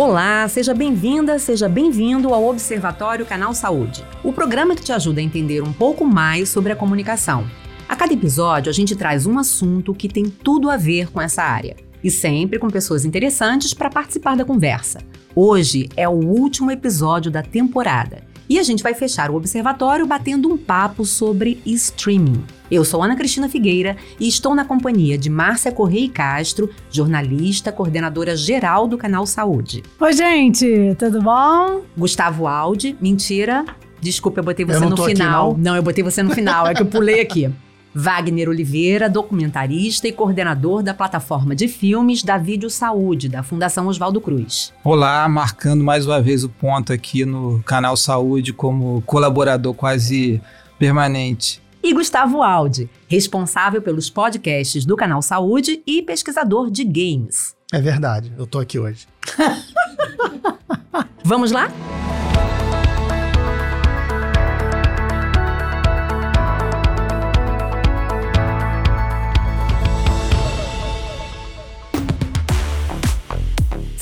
[0.00, 5.24] Olá, seja bem-vinda, seja bem-vindo ao Observatório Canal Saúde, o programa que te ajuda a
[5.24, 7.50] entender um pouco mais sobre a comunicação.
[7.88, 11.42] A cada episódio, a gente traz um assunto que tem tudo a ver com essa
[11.42, 15.00] área e sempre com pessoas interessantes para participar da conversa.
[15.34, 20.48] Hoje é o último episódio da temporada e a gente vai fechar o observatório batendo
[20.48, 22.44] um papo sobre streaming.
[22.70, 28.36] Eu sou Ana Cristina Figueira e estou na companhia de Márcia Correia Castro, jornalista, coordenadora
[28.36, 29.82] geral do canal Saúde.
[30.00, 31.82] Oi, gente, tudo bom?
[31.96, 33.64] Gustavo Aldi, mentira.
[34.00, 35.52] Desculpa, eu botei você eu no final.
[35.52, 35.72] Aqui, não.
[35.72, 37.50] não, eu botei você no final, é que eu pulei aqui.
[38.00, 44.20] Wagner Oliveira, documentarista e coordenador da plataforma de filmes da Vídeo Saúde, da Fundação Oswaldo
[44.20, 44.72] Cruz.
[44.84, 50.40] Olá, marcando mais uma vez o ponto aqui no canal Saúde como colaborador quase
[50.78, 51.60] permanente.
[51.82, 57.56] E Gustavo Aldi, responsável pelos podcasts do canal Saúde e pesquisador de games.
[57.72, 59.08] É verdade, eu tô aqui hoje.
[61.24, 61.68] Vamos lá?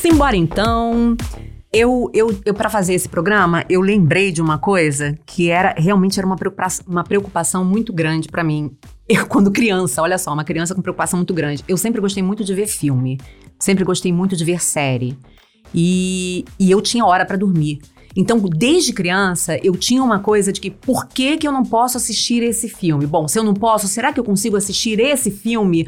[0.09, 1.17] Simbora então.
[1.73, 6.17] Eu, eu, eu para fazer esse programa, eu lembrei de uma coisa que era realmente
[6.17, 8.71] era uma preocupação, uma preocupação muito grande para mim.
[9.09, 11.65] Eu, quando criança, olha só, uma criança com preocupação muito grande.
[11.67, 13.19] Eu sempre gostei muito de ver filme,
[13.59, 15.19] sempre gostei muito de ver série.
[15.75, 17.81] E, e eu tinha hora para dormir.
[18.17, 21.97] Então, desde criança, eu tinha uma coisa de que por que, que eu não posso
[21.97, 23.07] assistir esse filme?
[23.07, 25.87] Bom, se eu não posso, será que eu consigo assistir esse filme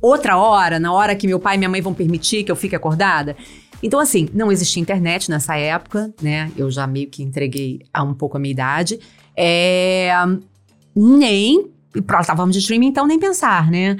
[0.00, 2.76] outra hora, na hora que meu pai e minha mãe vão permitir que eu fique
[2.76, 3.36] acordada.
[3.82, 6.50] Então, assim, não existia internet nessa época, né?
[6.56, 8.98] Eu já meio que entreguei um pouco a minha idade.
[9.36, 10.10] É,
[10.94, 11.70] nem
[12.06, 13.96] plataformas de streaming, então nem pensar, né?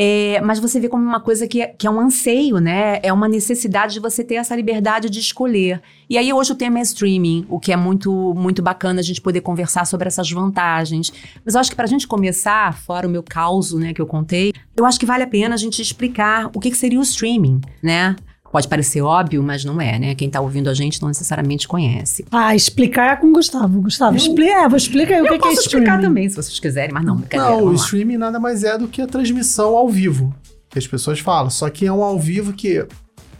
[0.00, 3.00] É, mas você vê como uma coisa que é, que é um anseio, né?
[3.02, 5.82] É uma necessidade de você ter essa liberdade de escolher.
[6.08, 9.20] E aí hoje o tema é streaming, o que é muito, muito bacana a gente
[9.20, 11.12] poder conversar sobre essas vantagens.
[11.44, 14.06] Mas eu acho que para a gente começar, fora o meu caos, né, que eu
[14.06, 17.02] contei, eu acho que vale a pena a gente explicar o que, que seria o
[17.02, 18.14] streaming, né?
[18.50, 20.14] Pode parecer óbvio, mas não é, né?
[20.14, 22.24] Quem tá ouvindo a gente não necessariamente conhece.
[22.30, 23.80] Ah, explicar é com o Gustavo.
[23.82, 25.52] Gustavo, eu, explica, é, explica aí o que, que é streaming.
[25.52, 28.78] Eu posso explicar também, se vocês quiserem, mas não, Não, o streaming nada mais é
[28.78, 30.34] do que a transmissão ao vivo,
[30.70, 31.50] que as pessoas falam.
[31.50, 32.86] Só que é um ao vivo que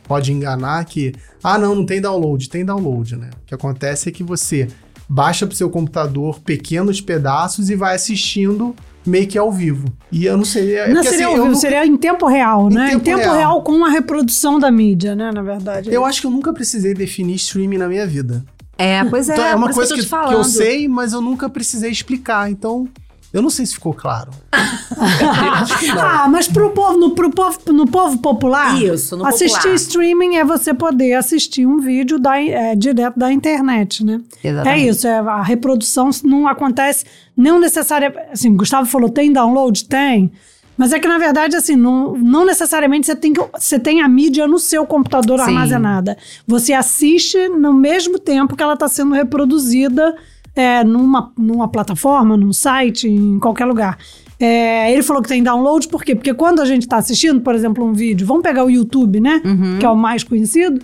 [0.05, 2.49] pode enganar que, ah, não, não tem download.
[2.49, 3.31] Tem download, né?
[3.43, 4.69] O que acontece é que você
[5.09, 8.77] baixa pro seu computador pequenos pedaços e vai assistindo
[9.09, 9.87] meio que ao vivo.
[10.11, 10.77] E eu não sei.
[10.77, 12.91] É, não seria assim, ao vivo, seria em tempo real, em né?
[12.91, 13.37] Tempo em tempo real.
[13.37, 13.63] real.
[13.63, 15.31] com a reprodução da mídia, né?
[15.33, 15.93] Na verdade.
[15.93, 18.45] Eu acho que eu nunca precisei definir streaming na minha vida.
[18.77, 19.33] É, pois é.
[19.33, 22.51] Então, é uma coisa que, que, que eu sei, mas eu nunca precisei explicar.
[22.51, 22.89] Então.
[23.33, 24.31] Eu não sei se ficou claro.
[24.53, 29.75] ah, mas pro povo, no, pro povo, no povo popular, Isso, no assistir popular.
[29.75, 34.21] streaming é você poder assistir um vídeo da, é, direto da internet, né?
[34.43, 34.83] Exatamente.
[34.83, 37.05] É isso, é, a reprodução não acontece,
[37.37, 38.31] não necessariamente.
[38.33, 39.85] Assim, Gustavo falou, tem download?
[39.85, 40.33] Tem.
[40.79, 44.09] Mas é que, na verdade, assim, não, não necessariamente você tem, que, você tem a
[44.09, 45.47] mídia no seu computador Sim.
[45.47, 46.17] armazenada.
[46.47, 50.17] Você assiste no mesmo tempo que ela está sendo reproduzida
[50.59, 53.97] é, numa, numa plataforma, num site, em qualquer lugar.
[54.41, 56.17] É, ele falou que tem download, por quê?
[56.17, 59.41] Porque quando a gente está assistindo, por exemplo, um vídeo, vamos pegar o YouTube, né?
[59.45, 59.79] Uhum.
[59.79, 60.81] Que é o mais conhecido.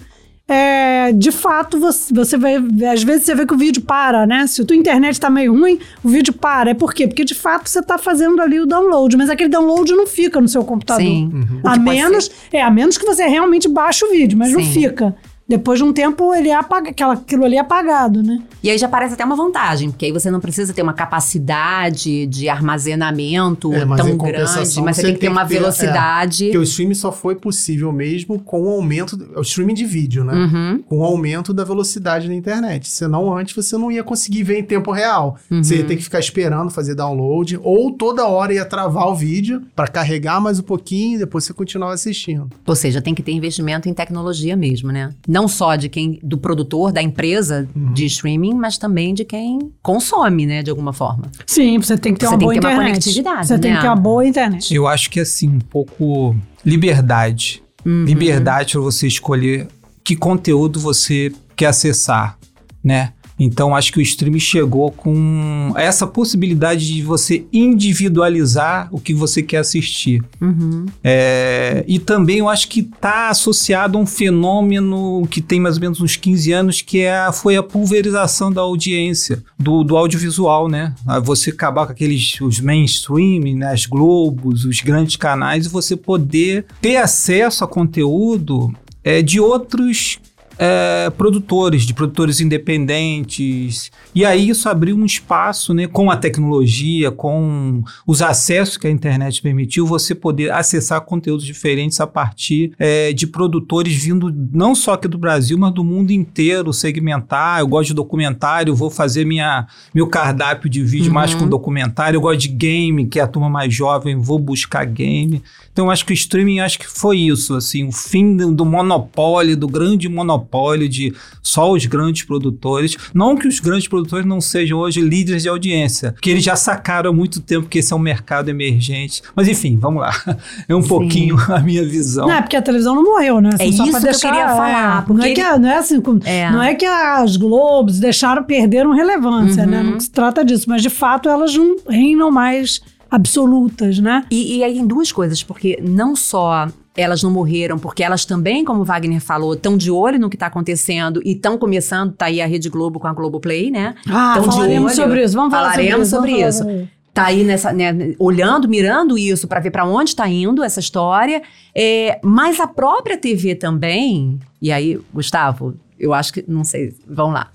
[0.46, 2.56] É, de fato, você, você vai.
[2.92, 4.46] Às vezes você vê que o vídeo para, né?
[4.46, 6.70] Se a tua internet está meio ruim, o vídeo para.
[6.70, 7.08] É por quê?
[7.08, 10.46] Porque de fato você está fazendo ali o download, mas aquele download não fica no
[10.46, 11.04] seu computador.
[11.04, 11.30] Sim.
[11.32, 11.60] Uhum.
[11.64, 14.54] A menos, é, a menos que você realmente baixe o vídeo, mas Sim.
[14.54, 15.16] não fica.
[15.46, 18.42] Depois de um tempo, ele é apaga, aquela, aquilo ali é apagado, né?
[18.62, 22.26] E aí já parece até uma vantagem, porque aí você não precisa ter uma capacidade
[22.26, 26.44] de armazenamento é, tão grande, mas você, tem que ter uma ter, velocidade.
[26.44, 29.18] É, porque o streaming só foi possível mesmo com o aumento.
[29.36, 30.32] O streaming de vídeo, né?
[30.32, 30.82] Uhum.
[30.88, 32.88] Com o aumento da velocidade na internet.
[32.88, 35.36] Senão, antes você não ia conseguir ver em tempo real.
[35.50, 35.62] Uhum.
[35.62, 39.62] Você ia ter que ficar esperando fazer download, ou toda hora ia travar o vídeo
[39.76, 42.48] para carregar mais um pouquinho e depois você continuava assistindo.
[42.66, 45.12] Ou seja, tem que ter investimento em tecnologia mesmo, né?
[45.34, 47.92] Não só de quem do produtor, da empresa uhum.
[47.92, 51.24] de streaming, mas também de quem consome, né, de alguma forma.
[51.44, 52.78] Sim, você tem que ter você uma boa internet.
[52.78, 53.58] Uma conectividade, você né?
[53.58, 54.72] tem que ter uma boa internet.
[54.72, 57.60] Eu acho que assim, um pouco liberdade.
[57.84, 58.04] Uhum.
[58.04, 59.66] Liberdade para você escolher
[60.04, 62.38] que conteúdo você quer acessar,
[62.82, 63.12] né?
[63.38, 69.42] Então acho que o streaming chegou com essa possibilidade de você individualizar o que você
[69.42, 70.22] quer assistir.
[70.40, 70.86] Uhum.
[71.02, 75.80] É, e também eu acho que está associado a um fenômeno que tem mais ou
[75.80, 80.68] menos uns 15 anos, que é a, foi a pulverização da audiência, do, do audiovisual,
[80.68, 80.94] né?
[81.24, 83.72] Você acabar com aqueles os mainstream, né?
[83.72, 90.18] as Globos, os grandes canais, e você poder ter acesso a conteúdo é, de outros
[90.58, 93.90] é, produtores, de produtores independentes.
[94.14, 98.90] E aí isso abriu um espaço, né, com a tecnologia, com os acessos que a
[98.90, 104.94] internet permitiu, você poder acessar conteúdos diferentes a partir é, de produtores vindo não só
[104.94, 107.60] aqui do Brasil, mas do mundo inteiro, segmentar.
[107.60, 111.14] Eu gosto de documentário, vou fazer minha, meu cardápio de vídeo uhum.
[111.14, 112.16] mais com documentário.
[112.16, 115.42] Eu gosto de game, que é a turma mais jovem, vou buscar game.
[115.74, 119.56] Então, acho que o streaming, acho que foi isso, assim, o fim do, do monopólio,
[119.56, 121.12] do grande monopólio de
[121.42, 122.96] só os grandes produtores.
[123.12, 127.10] Não que os grandes produtores não sejam hoje líderes de audiência, que eles já sacaram
[127.10, 129.20] há muito tempo que esse é um mercado emergente.
[129.34, 130.14] Mas, enfim, vamos lá.
[130.68, 130.88] É um Sim.
[130.88, 132.28] pouquinho a minha visão.
[132.28, 133.50] Não, é porque a televisão não morreu, né?
[133.54, 135.04] Assim, é isso que eu queria falar.
[135.08, 136.50] É, não, é que, não é assim, é.
[136.50, 139.78] não é que as Globos deixaram, perderam relevância, né?
[139.78, 139.84] uhum.
[139.84, 139.90] né?
[139.92, 142.80] Não se trata disso, mas de fato elas não reinam mais
[143.10, 144.24] absolutas, né?
[144.30, 148.64] E, e aí tem duas coisas, porque não só elas não morreram, porque elas também,
[148.64, 152.40] como Wagner falou, estão de olho no que está acontecendo e estão começando, tá aí
[152.40, 153.94] a Rede Globo com a Globoplay, né?
[154.08, 156.58] Ah, tão falaremos de olho, sobre isso, vamos falar falaremos sobre isso.
[156.58, 156.88] Sobre isso.
[157.12, 161.42] Tá aí nessa, né, olhando, mirando isso para ver para onde está indo essa história.
[161.72, 167.34] É, mas a própria TV também, e aí, Gustavo, eu acho que, não sei, vamos
[167.34, 167.50] lá.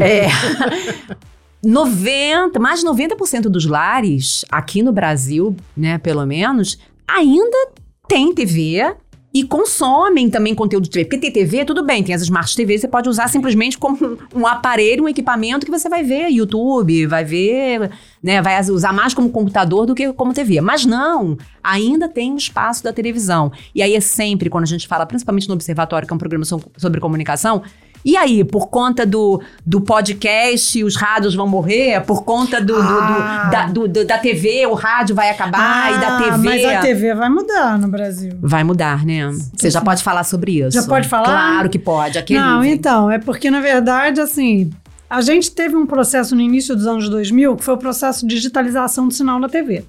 [0.00, 0.26] É,
[1.64, 7.68] 90, mais de 90% dos lares aqui no Brasil, né, pelo menos, ainda
[8.08, 8.94] tem TV
[9.34, 11.04] e consomem também conteúdo de TV.
[11.06, 14.46] Porque ter TV, tudo bem, tem as Smart TV, você pode usar simplesmente como um
[14.46, 17.90] aparelho, um equipamento que você vai ver YouTube, vai ver,
[18.22, 20.60] né, vai usar mais como computador do que como TV.
[20.60, 23.50] Mas não, ainda tem o espaço da televisão.
[23.74, 26.44] E aí é sempre, quando a gente fala, principalmente no Observatório, que é um programa
[26.44, 27.60] sobre comunicação,
[28.04, 32.00] e aí, por conta do, do podcast, os rádios vão morrer?
[32.02, 33.44] Por conta do, ah.
[33.46, 36.38] do, da, do, do, da TV, o rádio vai acabar ah, e da TV.
[36.38, 38.32] Mas a TV vai mudar no Brasil.
[38.42, 39.30] Vai mudar, né?
[39.56, 40.72] Você já pode falar sobre isso.
[40.72, 41.24] Já pode falar?
[41.24, 42.18] Claro que pode.
[42.18, 44.70] Aquele Não, então, é porque, na verdade, assim,
[45.08, 48.34] a gente teve um processo no início dos anos 2000 que foi o processo de
[48.34, 49.84] digitalização do sinal na TV.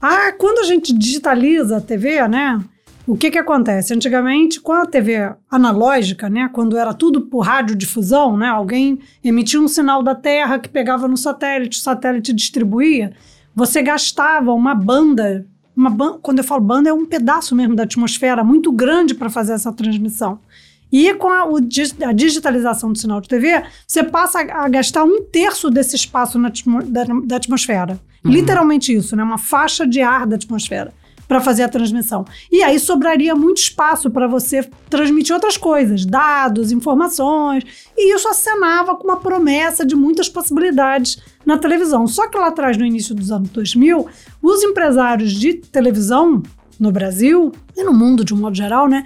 [0.00, 2.58] Ah, quando a gente digitaliza a TV, né?
[3.06, 3.94] O que que acontece?
[3.94, 9.68] Antigamente, com a TV analógica, né, quando era tudo por radiodifusão, né, alguém emitia um
[9.68, 13.12] sinal da Terra que pegava no satélite, o satélite distribuía,
[13.54, 17.82] você gastava uma banda, uma ban quando eu falo banda é um pedaço mesmo da
[17.82, 20.38] atmosfera muito grande para fazer essa transmissão.
[20.92, 21.44] E com a,
[22.08, 26.36] a, digitalização do sinal de TV, você passa a, a gastar um terço desse espaço
[26.38, 26.52] na,
[26.84, 27.98] da, da atmosfera.
[28.24, 28.32] Uhum.
[28.32, 29.22] Literalmente isso, né?
[29.22, 30.92] Uma faixa de ar da atmosfera
[31.30, 32.24] para fazer a transmissão.
[32.50, 37.62] E aí sobraria muito espaço para você transmitir outras coisas, dados, informações,
[37.96, 42.04] e isso acenava com uma promessa de muitas possibilidades na televisão.
[42.08, 44.08] Só que lá atrás, no início dos anos 2000,
[44.42, 46.42] os empresários de televisão
[46.80, 49.04] no Brasil e no mundo de um modo geral, né,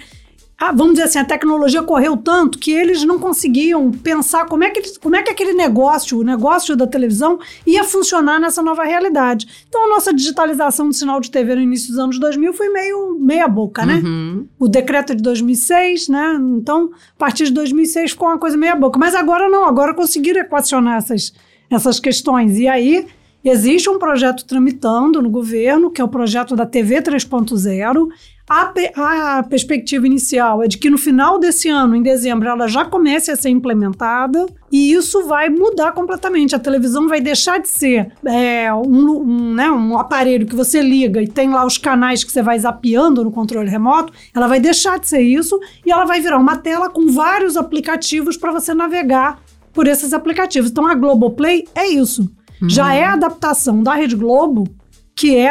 [0.59, 4.71] ah, vamos dizer assim, a tecnologia correu tanto que eles não conseguiam pensar como é,
[4.71, 9.65] que, como é que aquele negócio, o negócio da televisão, ia funcionar nessa nova realidade.
[9.69, 13.19] Então, a nossa digitalização do sinal de TV no início dos anos 2000 foi meio
[13.19, 14.01] meia boca, né?
[14.05, 14.47] Uhum.
[14.59, 16.39] O decreto é de 2006, né?
[16.57, 18.99] Então, a partir de 2006 ficou uma coisa meia boca.
[18.99, 21.33] Mas agora não, agora conseguiram equacionar essas,
[21.69, 22.59] essas questões.
[22.59, 23.07] E aí,
[23.45, 28.09] Existe um projeto tramitando no governo, que é o projeto da TV 3.0.
[28.49, 32.85] A, a, perspectiva inicial é de que no final desse ano, em dezembro, ela já
[32.85, 36.55] comece a ser implementada e isso vai mudar completamente.
[36.55, 41.23] A televisão vai deixar de ser é, um, um, né, um aparelho que você liga
[41.23, 44.13] e tem lá os canais que você vai zapeando no controle remoto.
[44.35, 48.37] Ela vai deixar de ser isso e ela vai virar uma tela com vários aplicativos
[48.37, 49.41] para você navegar
[49.73, 50.71] por esses aplicativos.
[50.71, 52.31] Então a Globoplay é isso.
[52.61, 52.69] Uhum.
[52.69, 54.69] Já é a adaptação da Rede Globo,
[55.17, 55.51] que é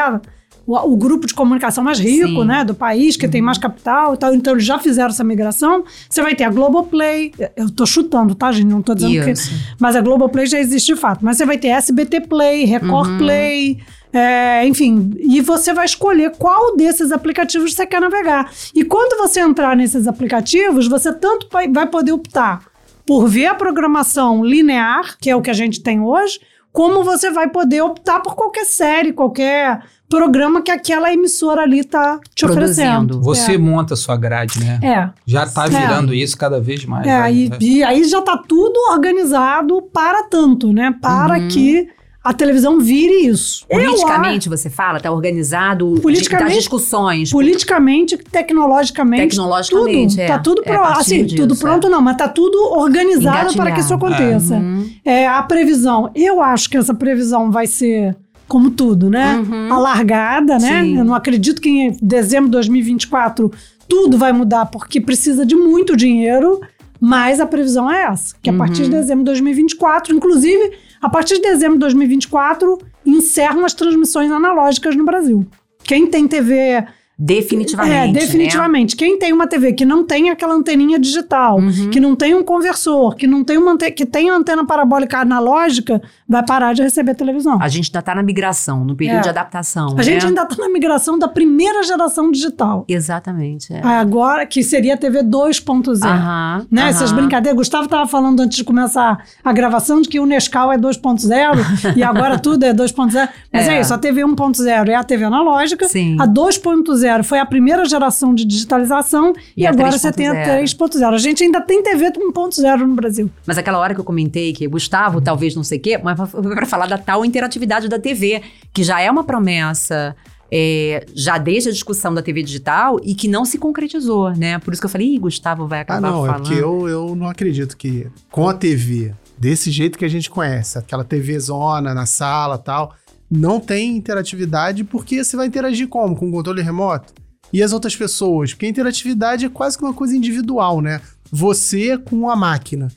[0.65, 3.31] o, o, grupo de comunicação mais rico, né, do país, que uhum.
[3.31, 4.33] tem mais capital e tal.
[4.33, 5.83] Então, eles já fizeram essa migração.
[6.09, 7.33] Você vai ter a Globoplay.
[7.55, 8.67] Eu tô chutando, tá, gente?
[8.67, 9.49] Não tô dizendo Isso.
[9.49, 9.75] que...
[9.79, 11.23] Mas a Globoplay já existe de fato.
[11.23, 13.17] Mas você vai ter SBT Play, Record uhum.
[13.17, 13.79] Play...
[14.15, 18.51] É, enfim, e você vai escolher qual desses aplicativos você quer navegar.
[18.75, 22.63] E quando você entrar nesses aplicativos, você tanto vai poder optar
[23.07, 26.39] por ver a programação linear, que é o que a gente tem hoje,
[26.71, 29.83] como você vai poder optar por qualquer série, qualquer
[30.17, 33.19] programa que aquela emissora ali está te oferecendo.
[33.21, 33.57] Você é.
[33.57, 34.79] monta a sua grade, né?
[34.83, 35.09] É.
[35.25, 36.17] Já está virando é.
[36.17, 37.07] isso cada vez mais.
[37.07, 37.33] É, né?
[37.33, 40.93] e, e, aí já está tudo organizado para tanto, né?
[41.01, 41.47] Para uhum.
[41.47, 41.89] que
[42.23, 43.65] a televisão vire isso.
[43.67, 47.31] Politicamente, Eu, você fala, está organizado politicamente, das discussões.
[47.31, 49.29] Politicamente, tecnologicamente.
[49.29, 50.27] Tecnologicamente, tudo, é.
[50.27, 51.89] Tá tudo, é, assim, disso, tudo pronto, é.
[51.89, 54.55] não, mas tá tudo organizado para que isso aconteça.
[54.55, 54.89] Uhum.
[55.03, 56.11] É, a previsão.
[56.15, 58.15] Eu acho que essa previsão vai ser
[58.47, 59.37] como tudo, né?
[59.37, 59.73] Uhum.
[59.73, 60.83] Alargada, né?
[60.83, 60.97] Sim.
[60.97, 63.51] Eu não acredito que em dezembro de 2024
[63.87, 66.61] tudo vai mudar porque precisa de muito dinheiro,
[66.99, 68.99] mas a previsão é essa, que a partir de Uhum.
[69.01, 70.71] dezembro de 2024, inclusive,
[71.01, 75.45] a partir de dezembro de 2024, encerram as transmissões analógicas no Brasil.
[75.83, 76.85] Quem tem TV
[77.17, 77.93] Definitivamente.
[77.95, 78.13] é, né?
[78.13, 78.95] definitivamente.
[78.95, 81.89] Quem tem uma TV que não tem aquela anteninha digital, Uhum.
[81.91, 86.43] que não tem um conversor, que não tem uma que tem antena parabólica analógica, vai
[86.45, 87.59] parar de receber televisão.
[87.61, 89.21] A gente ainda tá na migração, no período É.
[89.21, 89.95] de adaptação.
[89.97, 90.29] A gente né?
[90.29, 92.85] ainda está na migração da primeira geração digital.
[92.87, 93.71] Exatamente.
[93.73, 93.81] É.
[93.83, 96.03] Agora, que seria a TV 2.0.
[96.07, 96.89] Aham, Né, aham.
[96.89, 97.57] essas brincadeiras.
[97.57, 101.53] Gustavo estava falando antes de começar a gravação de que o Nescau é 2.0
[101.95, 103.29] e agora tudo é 2.0.
[103.51, 103.77] Mas é.
[103.77, 103.81] É.
[103.81, 105.87] isso, a TV 1.0 é a TV analógica.
[105.87, 106.17] Sim.
[106.19, 110.33] A 2.0 foi a primeira geração de digitalização e, E a agora você tem a
[110.33, 110.77] 3.0.
[110.77, 111.13] 3.0.
[111.13, 113.29] A gente ainda tem TV 1.0 no Brasil.
[113.45, 116.41] Mas aquela hora que eu comentei que Gustavo, talvez não sei o quê, mas foi
[116.55, 118.41] pra falar da tal interatividade da TV,
[118.73, 120.15] que já é uma promessa.
[120.55, 124.59] é, já desde a discussão da TV digital e que não se concretizou, né?
[124.59, 126.43] Por isso que eu falei, Ih, Gustavo vai Ah, acabar não, é falando.
[126.47, 130.77] porque eu, eu não acredito que com a TV, desse jeito que a gente conhece,
[130.77, 132.93] aquela TV zona na sala tal,
[133.37, 136.15] não tem interatividade porque você vai interagir como?
[136.15, 137.13] Com o controle remoto?
[137.51, 138.53] E as outras pessoas?
[138.53, 141.01] Porque a interatividade é quase que uma coisa individual, né?
[141.31, 142.87] Você com a máquina.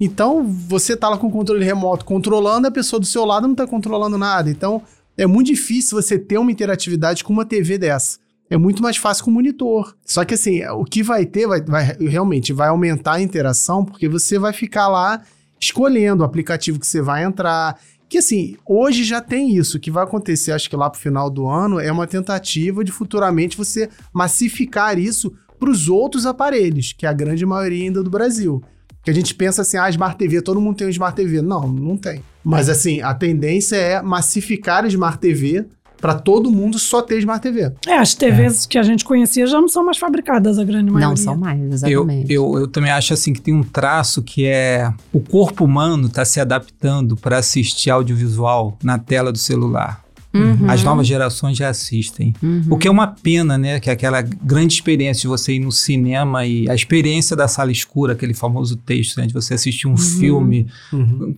[0.00, 3.54] Então, você tá lá com o controle remoto controlando, a pessoa do seu lado não
[3.54, 4.50] tá controlando nada.
[4.50, 4.82] Então,
[5.16, 8.18] é muito difícil você ter uma interatividade com uma TV dessa.
[8.50, 9.96] É muito mais fácil com o monitor.
[10.04, 14.08] Só que assim, o que vai ter, vai, vai- realmente vai aumentar a interação, porque
[14.08, 15.22] você vai ficar lá
[15.60, 17.80] escolhendo o aplicativo que você vai entrar.
[18.14, 19.76] Que assim, hoje já tem isso.
[19.76, 22.92] O que vai acontecer, acho que lá pro final do ano, é uma tentativa de
[22.92, 28.10] futuramente você massificar isso para os outros aparelhos, que é a grande maioria ainda do
[28.10, 28.62] Brasil.
[29.02, 31.42] Que a gente pensa assim, ah, Smart TV, todo mundo tem um Smart TV.
[31.42, 32.22] Não, não tem.
[32.44, 35.66] Mas assim, a tendência é massificar a Smart TV
[36.04, 37.72] para todo mundo só ter Smart TV.
[37.86, 41.08] É, as TVs que a gente conhecia já não são mais fabricadas, a grande maioria.
[41.08, 42.30] Não são mais, Eu, exatamente.
[42.30, 46.22] eu, eu também acho assim que tem um traço que é o corpo humano está
[46.22, 50.04] se adaptando para assistir audiovisual na tela do celular.
[50.34, 52.34] Uhum, As novas gerações já assistem.
[52.42, 52.64] uhum.
[52.68, 53.80] O que é uma pena, né?
[53.80, 57.72] Que é aquela grande experiência de você ir no cinema e a experiência da sala
[57.72, 59.26] escura, aquele famoso texto, né?
[59.26, 60.66] De você assistir um filme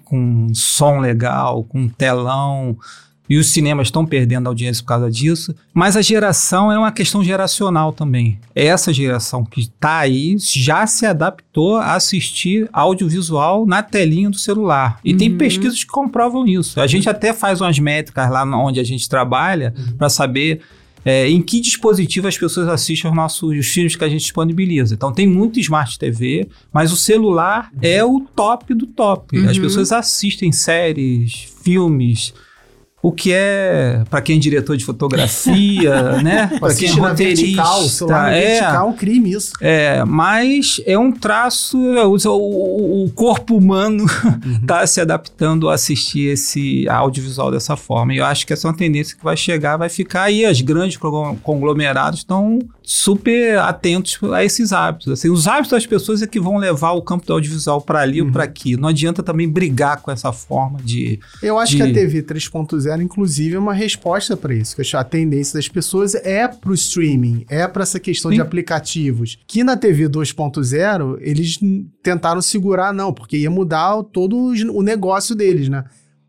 [0.05, 0.19] com
[0.49, 2.77] um som legal, com um telão.
[3.29, 5.55] E os cinemas estão perdendo audiência por causa disso.
[5.75, 8.39] Mas a geração é uma questão geracional também.
[8.55, 15.01] Essa geração que está aí já se adaptou a assistir audiovisual na telinha do celular.
[15.05, 15.39] E tem Uhum.
[15.39, 16.81] pesquisas que comprovam isso.
[16.81, 20.61] A gente até faz umas métricas lá onde a gente trabalha para saber
[21.05, 24.95] é, em que dispositivo as pessoas assistem os nossos os filmes que a gente disponibiliza.
[24.95, 29.39] Então tem muito Smart TV, mas o celular é o top do top.
[29.47, 29.63] As Uhum.
[29.63, 32.35] pessoas assistem séries, filmes.
[33.03, 36.47] O que é, para quem é diretor de fotografia, né?
[36.59, 38.61] Para quem é vertical, celular roteirista.
[38.63, 39.53] vertical é um crime isso.
[39.61, 44.07] É, mas é um traço, é, o, o- corpo humano
[44.61, 48.13] está se adaptando a assistir esse audiovisual dessa forma.
[48.15, 50.45] E eu acho que essa é uma tendência que vai chegar, vai ficar aí.
[50.45, 55.09] As grandes conglo- conglomerados estão super atentos a esses hábitos.
[55.13, 58.23] Assim, os hábitos das pessoas é que vão levar o campo do audiovisual para ali
[58.23, 58.77] ou para aqui.
[58.77, 61.19] Não adianta também brigar com essa forma de.
[61.43, 64.77] Eu acho de- que a TV 3.0, inclusive, é uma resposta para isso.
[64.77, 68.37] Que a tendência das pessoas é pro streaming, é para essa questão Sim.
[68.37, 69.37] de aplicativos.
[69.49, 71.59] Que na TV 2.0, eles
[72.03, 75.85] tentaram segurar, não, porque ia mudar todo o negócio deles, né?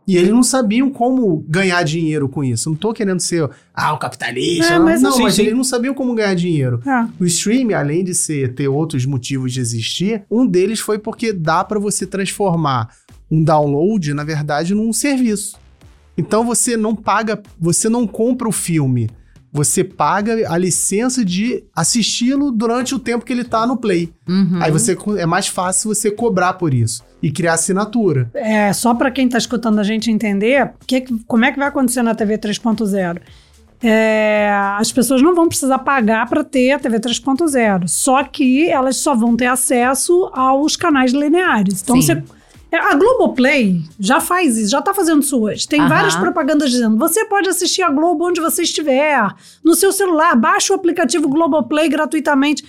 [0.08, 2.70] E eles não sabiam como ganhar dinheiro com isso.
[2.70, 4.74] Não tô querendo ser, ah, o capitalista.
[4.74, 5.42] É, não, mas- não, Sim, mas sim.
[5.42, 6.82] eles não sabiam como ganhar dinheiro.
[6.88, 7.08] É.
[7.20, 11.62] O streaming, além de ser, ter outros motivos de existir, um deles foi porque dá
[11.62, 12.90] para você transformar
[13.30, 15.58] um download, na verdade, num serviço.
[16.18, 19.10] Então você não paga, você não compra o filme,
[19.52, 24.10] você paga a licença de assisti-lo durante o tempo que ele tá no play.
[24.28, 24.60] Uhum.
[24.62, 28.30] Aí você é mais fácil você cobrar por isso e criar assinatura.
[28.34, 32.02] É, só para quem está escutando a gente entender que, como é que vai acontecer
[32.02, 33.20] na TV 3.0.
[33.82, 38.98] É, as pessoas não vão precisar pagar para ter a TV 3.0, só que elas
[38.98, 41.84] só vão ter acesso aos canais lineares.
[41.84, 42.02] Então, Sim.
[42.02, 42.24] você,
[42.72, 45.68] é, a Globoplay já faz isso, já está fazendo isso hoje.
[45.68, 45.90] Tem Aham.
[45.90, 49.32] várias propagandas dizendo: você pode assistir a Globo onde você estiver,
[49.64, 52.66] no seu celular, baixa o aplicativo Globoplay gratuitamente.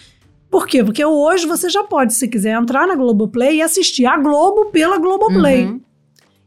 [0.51, 0.83] Por quê?
[0.83, 4.99] Porque hoje você já pode, se quiser, entrar na Globoplay e assistir a Globo pela
[4.99, 5.67] Globoplay.
[5.67, 5.81] Uhum.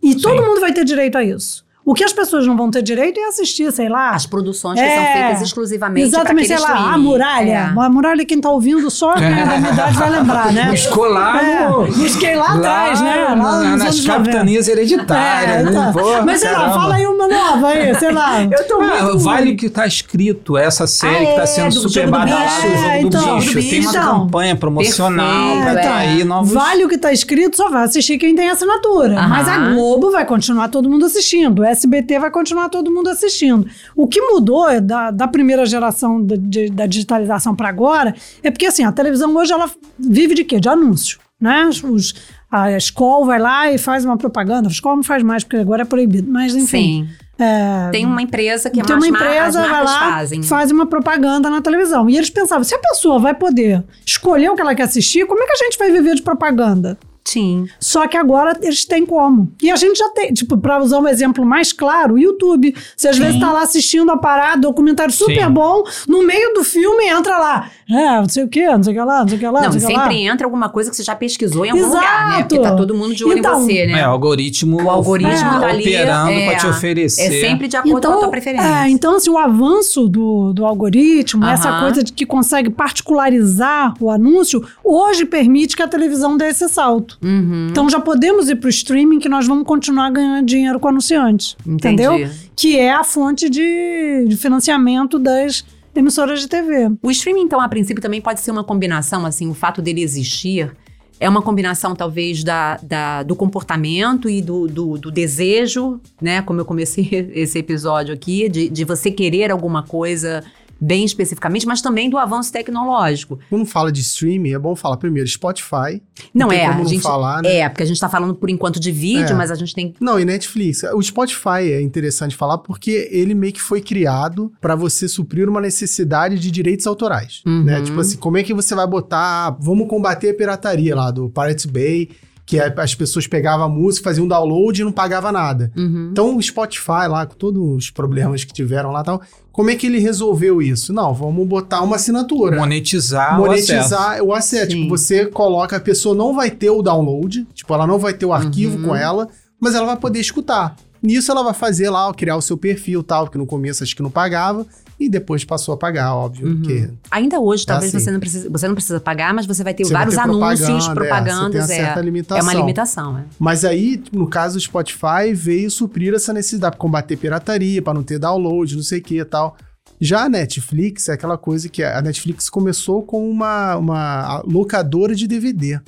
[0.01, 0.48] E todo Sim.
[0.48, 1.63] mundo vai ter direito a isso.
[1.83, 4.11] O que as pessoas não vão ter direito é assistir, sei lá.
[4.11, 7.73] As produções que É, são feitas exclusivamente Exatamente, sei lá, a muralha.
[7.75, 7.79] É.
[7.79, 10.67] A muralha, quem tá ouvindo só quem é da minha idade vai lembrar, né?
[10.69, 11.88] Buscou lá É, no...
[11.88, 13.15] busquei lá atrás, né?
[13.29, 15.55] Lá na- nos nas anos capitanias hereditárias.
[15.55, 15.71] É, né?
[15.71, 15.91] tá.
[15.91, 16.75] Porra, Mas sei lá, caramba.
[16.75, 18.43] fala aí uma nova aí, sei lá.
[18.45, 19.19] Eu tô Ah, muito...
[19.19, 22.45] vale o que tá escrito, essa série Ah, que tá é, sendo do super badalada,
[22.45, 22.67] bicho.
[22.67, 23.53] o jogo É, do então, bicho.
[23.53, 24.03] do Tem uma bicho.
[24.05, 25.69] campanha promocional é.
[25.71, 26.51] atrair novos...
[26.53, 29.17] Vale o que tá escrito, só vai assistir quem tem assinatura.
[29.17, 29.27] Aham.
[29.29, 31.59] Mas a Globo vai continuar todo mundo assistindo.
[31.61, 33.67] O SBT vai continuar todo mundo assistindo.
[33.95, 38.13] O que mudou da, da primeira geração da, de- da digitalização para agora
[38.43, 40.59] é porque assim, a televisão hoje ela vive de quê?
[40.59, 41.19] De anúncio.
[41.39, 41.67] Né?
[41.83, 42.13] Os,
[42.51, 44.67] a escola vai lá e faz uma propaganda.
[44.67, 46.31] A escola não faz mais, porque agora é proibido.
[46.31, 47.07] Mas enfim.
[47.07, 47.43] Sim.
[47.43, 50.43] é, Tem uma empresa que é tem mais uma empresa, vai lá, fazem.
[50.43, 52.07] faz uma propaganda na televisão.
[52.07, 55.41] E eles pensavam, se a pessoa vai poder escolher o que ela quer assistir, como
[55.41, 56.95] é que a gente vai viver de propaganda?
[57.31, 57.65] Sim.
[57.79, 59.51] Só que agora eles têm como.
[59.61, 62.73] E a gente já tem, tipo, pra usar um exemplo mais claro, o YouTube.
[62.95, 65.51] Você às vezes tá lá assistindo a parada, documentário super Sim.
[65.51, 68.95] bom, no meio do filme entra lá, é, não sei o que, não sei o
[68.97, 70.01] que lá, não sei o que lá, Não, não que lá.
[70.03, 72.35] sempre entra alguma coisa que você já pesquisou em algum lugar, né?
[72.35, 72.47] Exato.
[72.55, 74.00] Porque tá todo mundo de olho Então, em você, né?
[74.01, 75.59] É, o algoritmo, O algoritmo É.
[75.59, 77.21] tá ali, operando é, pra te oferecer.
[77.21, 78.65] É sempre de acordo com a tua preferência.
[78.67, 81.81] é, então, assim, o avanço do, do algoritmo, essa Aham.
[81.81, 87.17] coisa de que consegue particularizar o anúncio, hoje permite que a televisão dê esse salto.
[87.23, 87.67] Uhum.
[87.69, 91.55] Então já podemos ir para o streaming que nós vamos continuar ganhando dinheiro com anunciantes.
[91.65, 92.03] Entendi.
[92.03, 92.29] Entendeu?
[92.55, 95.63] Que é a fonte de, de financiamento das
[95.95, 96.89] emissoras de TV.
[97.03, 100.71] O streaming, então, a princípio, também pode ser uma combinação, assim, o fato dele existir
[101.19, 106.41] é uma combinação, talvez, da, da- do comportamento e do, do, do desejo, né?
[106.41, 110.43] Como eu comecei esse episódio aqui, de, de você querer alguma coisa
[110.81, 113.38] bem especificamente, mas também do avanço tecnológico.
[113.50, 116.01] Quando fala de streaming, é bom falar primeiro Spotify.
[116.33, 117.57] Não, tem é, a não gente, falar, né?
[117.57, 119.33] é, porque a gente tá falando por enquanto de vídeo, É.
[119.33, 120.81] mas a gente tem Não, e Netflix.
[120.95, 125.61] O Spotify é interessante falar porque ele meio que foi criado para você suprir uma
[125.61, 127.63] necessidade de direitos autorais, Uhum.
[127.63, 127.81] né?
[127.81, 131.29] Tipo assim, como é que você vai botar, ah, vamos combater a pirataria lá do
[131.29, 132.09] Pirate Bay,
[132.45, 135.71] que as pessoas pegavam a música, faziam um download e não pagava nada.
[135.77, 136.10] Uhum.
[136.12, 139.21] Então o Spotify lá, com todos os problemas que tiveram lá e tal,
[139.51, 140.91] como é que ele resolveu isso?
[140.91, 142.58] Não, vamos botar uma assinatura.
[142.58, 143.71] monetizar, o acesso.
[143.73, 144.67] monetizar o acesso.
[144.69, 148.25] Tipo, você coloca, a pessoa não vai ter o download, tipo, ela não vai ter
[148.25, 148.84] o arquivo Uhum.
[148.89, 149.27] com ela,
[149.60, 150.75] mas ela vai poder escutar.
[151.01, 153.84] Nisso ela vai fazer lá, ó, criar o seu perfil e tal, que no começo
[153.84, 154.65] acho que não pagava,
[155.05, 156.97] e depois passou a pagar, óbvio, Uhum.
[157.09, 158.03] Ainda hoje, talvez assim.
[158.03, 160.21] você, não precise, você não precisa pagar, mas você vai ter Você vai vários ter
[160.21, 161.69] anúncios, propaganda, é, propagandas.
[161.69, 162.37] é, limitação.
[162.39, 163.23] é uma limitação, é.
[163.39, 168.03] Mas aí, no caso do Spotify, veio suprir essa necessidade, pra combater pirataria, para não
[168.03, 169.55] ter download, não sei o que e tal.
[169.99, 175.27] Já a Netflix é aquela coisa que a Netflix começou com uma, uma locadora de
[175.27, 175.79] DVD.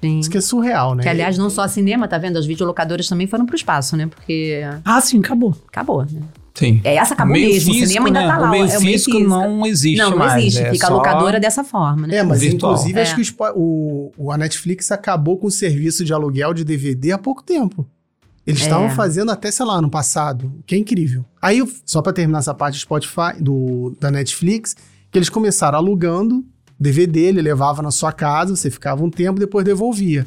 [0.00, 0.20] Sim.
[0.20, 1.02] Isso que é surreal, né?
[1.02, 2.38] Que, aliás, não só cinema, tá vendo?
[2.38, 4.06] As videolocadoras também foram pro espaço, né?
[4.06, 5.54] Porque Ah, sim, acabou.
[5.66, 6.20] acabou, né?
[6.58, 6.80] Sim.
[6.84, 7.70] É, essa acabou O meio mesmo.
[7.70, 8.26] o físico, cinema ainda né?
[8.28, 8.48] tá lá.
[8.48, 9.20] O meio é físico físico.
[9.20, 10.42] não existe Não, não mais.
[10.44, 10.62] existe.
[10.62, 12.16] é Fica só- a locadora dessa forma, né?
[12.16, 12.72] É, mas Virtual.
[12.72, 13.02] inclusive É.
[13.02, 17.12] acho que o o, o- a Netflix acabou com o serviço de aluguel de DVD
[17.12, 17.86] há pouco tempo.
[18.46, 18.64] Eles É.
[18.64, 21.24] estavam fazendo até, sei lá, ano passado, que é incrível.
[21.40, 24.74] Aí, eu- só pra terminar essa parte do Spotify, do, da Netflix,
[25.10, 26.44] que eles começaram alugando
[26.80, 30.26] DVD, ele levava na sua casa, você ficava um tempo, depois devolvia.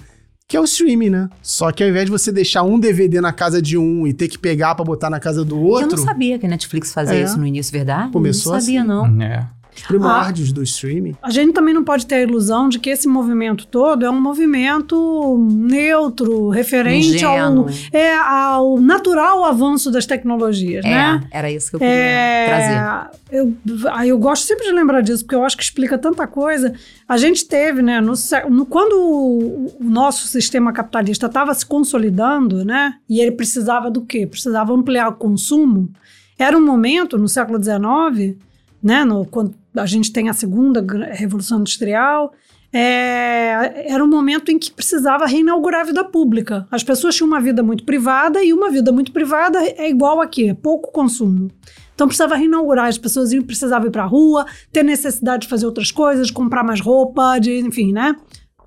[0.51, 1.29] Que é o streaming, né?
[1.41, 4.27] Só que ao invés de você deixar um DVD na casa de um e ter
[4.27, 7.15] que pegar pra botar na casa do Eu outro, não sabia que a Netflix fazia
[7.15, 7.23] É.
[7.23, 8.11] isso no início, verdade?
[8.11, 8.87] Começou não sabia, assim.
[8.87, 9.21] não.
[9.23, 9.47] É.
[9.75, 11.15] os primórdios do streaming.
[11.21, 14.19] A gente também não pode ter a ilusão de que esse movimento todo é um
[14.21, 21.21] movimento neutro, referente ao, é, ao natural avanço das tecnologias, né?
[21.31, 23.17] É, era isso que eu queria É, trazer.
[23.31, 23.53] eu,
[23.91, 26.73] aí eu gosto sempre de lembrar disso, porque eu acho que explica tanta coisa.
[27.07, 28.13] A gente teve, né, no,
[28.49, 34.01] no- quando o, o nosso sistema capitalista estava se consolidando, né, e ele precisava do
[34.01, 34.25] quê?
[34.27, 35.89] Precisava ampliar o consumo.
[36.37, 38.35] Era um momento, no século XIX,
[38.81, 42.33] né, no, quando a gente tem a segunda revolução industrial,
[42.73, 46.65] é, era um momento em que precisava reinaugurar a vida pública.
[46.71, 50.27] As pessoas tinham uma vida muito privada e uma vida muito privada é igual a
[50.27, 50.55] quê?
[50.61, 51.51] Pouco consumo.
[51.93, 55.91] Então precisava reinaugurar, as pessoas precisavam ir para a rua, ter necessidade de fazer outras
[55.91, 58.15] coisas, comprar mais roupa, de, enfim, né?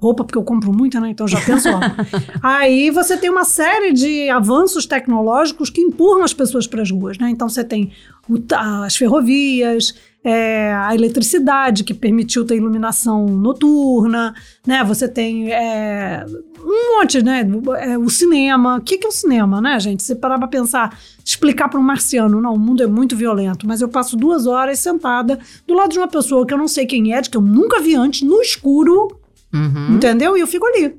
[0.00, 1.10] Roupa, porque eu compro muita, né?
[1.10, 1.80] Então já penso lá.
[2.42, 7.16] Aí você tem uma série de avanços tecnológicos que empurram as pessoas para as ruas,
[7.18, 7.30] né?
[7.30, 7.92] Então você tem
[8.28, 8.38] o
[8.84, 14.34] as ferrovias, é, a eletricidade que permitiu ter iluminação noturna,
[14.66, 14.82] né?
[14.84, 16.24] Você tem é,
[16.58, 17.46] um monte, né?
[17.78, 18.78] É, o cinema.
[18.78, 20.02] O que, é o cinema, né, gente?
[20.02, 23.82] Se parar pra pensar, explicar para um marciano, não, o mundo é muito violento, mas
[23.82, 27.14] eu passo duas horas sentada do lado de uma pessoa que eu não sei quem
[27.14, 29.23] é, de que eu nunca vi antes, no escuro,
[29.54, 29.94] Uhum.
[29.96, 30.36] entendeu?
[30.36, 30.94] E eu fico ali.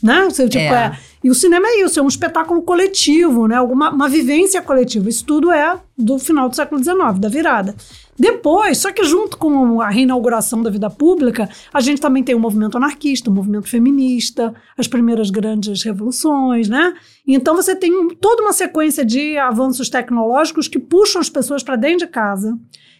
[0.00, 0.28] Né?
[0.28, 0.66] Tipo, É.
[0.66, 0.98] é.
[1.24, 3.56] E o cinema é isso, é um espetáculo coletivo, né?
[3.56, 5.08] Alguma, uma vivência coletiva.
[5.08, 7.74] Isso tudo é do final do século XIX, da virada.
[8.16, 12.38] Depois, só que junto com a reinauguração da vida pública, a gente também tem o
[12.38, 16.94] movimento anarquista, o movimento feminista, as primeiras grandes revoluções, né?
[17.26, 21.74] Então você tem um- toda uma sequência de avanços tecnológicos que puxam as pessoas para
[21.74, 22.56] dentro de casa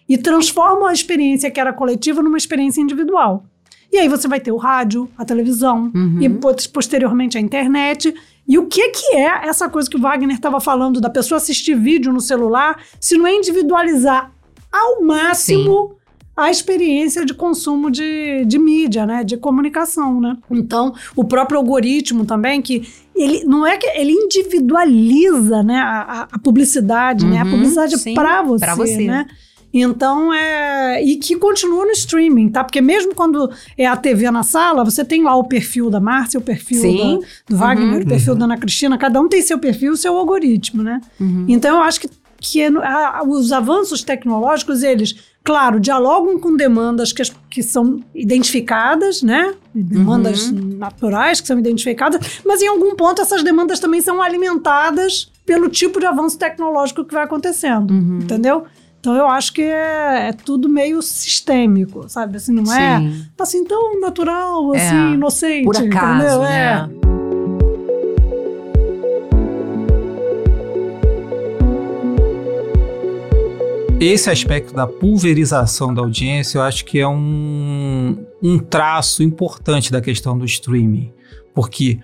[0.08, 3.44] e transformam a experiência que era coletiva numa experiência individual.
[3.92, 6.18] E aí você vai ter o rádio, a televisão Uhum.
[6.20, 8.14] e pos- posteriormente a internet.
[8.46, 11.74] E o que que é essa coisa que o Wagner estava falando da pessoa assistir
[11.74, 14.30] vídeo no celular, se não é individualizar
[14.72, 15.96] ao máximo
[16.36, 20.36] a experiência de consumo de, de mídia, né, de comunicação, né?
[20.50, 26.38] Então, o próprio algoritmo também que ele não é que ele individualiza, né, a, a-
[26.38, 27.40] publicidade, né?
[27.40, 29.06] A Uhum, publicidade é sim, para você, você.
[29.06, 29.26] né?
[29.72, 31.02] Então, é.
[31.04, 32.64] E que continua no streaming, tá?
[32.64, 36.38] Porque mesmo quando é a TV na sala, você tem lá o perfil da Márcia,
[36.40, 38.02] o perfil da- do Wagner, Uhum.
[38.02, 41.00] o perfil da Ana Cristina, cada um tem seu perfil, seu algoritmo, né?
[41.20, 41.44] Uhum.
[41.48, 42.08] Então, eu acho que,
[42.40, 49.22] que é a- os avanços tecnológicos, eles, claro, dialogam com demandas que, que são identificadas,
[49.22, 49.54] né?
[49.74, 55.68] Demandas naturais que são identificadas, mas em algum ponto essas demandas também são alimentadas pelo
[55.68, 58.20] tipo de avanço tecnológico que vai acontecendo, Uhum.
[58.22, 58.64] entendeu?
[59.08, 62.36] Então eu acho que é, é tudo meio sistêmico, sabe?
[62.36, 63.24] Assim, não é Sim.
[63.38, 66.40] assim tão natural, É, assim, inocente, Por acaso, entendeu?
[66.42, 66.90] né?
[66.94, 66.98] É.
[74.00, 80.00] Esse aspecto da pulverização da audiência, eu acho que é um, um traço importante da
[80.00, 81.12] questão do streaming.
[81.52, 81.98] Porque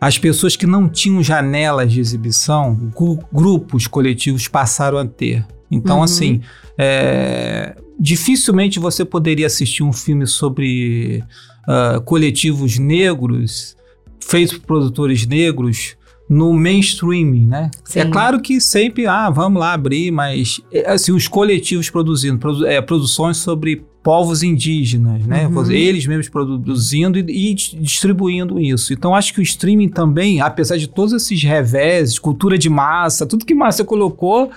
[0.00, 5.46] as pessoas que não tinham janelas de exibição, gru- grupos coletivos passaram a ter.
[5.70, 6.02] Então, Uhum.
[6.02, 6.40] assim,
[6.78, 11.22] é, dificilmente você poderia assistir um filme sobre
[11.68, 13.76] ah, coletivos negros,
[14.18, 15.96] feito por produtores negros,
[16.28, 17.70] no mainstreaming, né?
[17.84, 18.00] Sim.
[18.00, 22.66] É claro que sempre, ah, vamos lá abrir, mas é, assim, os coletivos produzindo, produ-
[22.66, 25.46] é, produções sobre povos indígenas, né?
[25.48, 25.70] Uhum.
[25.70, 28.92] Eles mesmos produzindo e, e dis- distribuindo isso.
[28.92, 33.44] Então acho que o streaming também, apesar de todos esses reveses, cultura de massa, tudo
[33.44, 34.50] que Márcia colocou,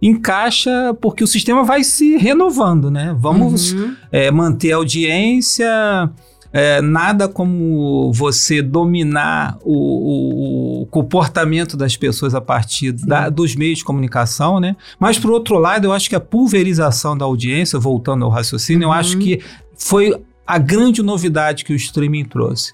[0.00, 3.14] encaixa porque o sistema vai se renovando, né?
[3.18, 3.94] Vamos Uhum.
[4.12, 6.10] é, manter a audiência.
[6.52, 13.54] é, nada como você dominar o, o- o comportamento das pessoas a partir da- dos
[13.54, 14.74] meios de comunicação, né?
[14.98, 18.92] Mas, por outro lado, eu acho que a pulverização da audiência, voltando ao raciocínio, eu
[18.92, 19.40] acho que
[19.76, 20.14] foi
[20.46, 22.72] a grande novidade que o streaming trouxe.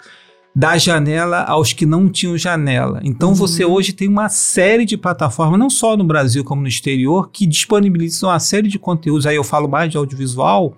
[0.54, 3.00] Da janela aos que não tinham janela.
[3.02, 7.30] Então você hoje tem uma série de plataformas, não só no Brasil como no exterior,
[7.32, 9.26] que disponibilizam uma série de conteúdos.
[9.26, 10.76] Aí eu falo mais de audiovisual,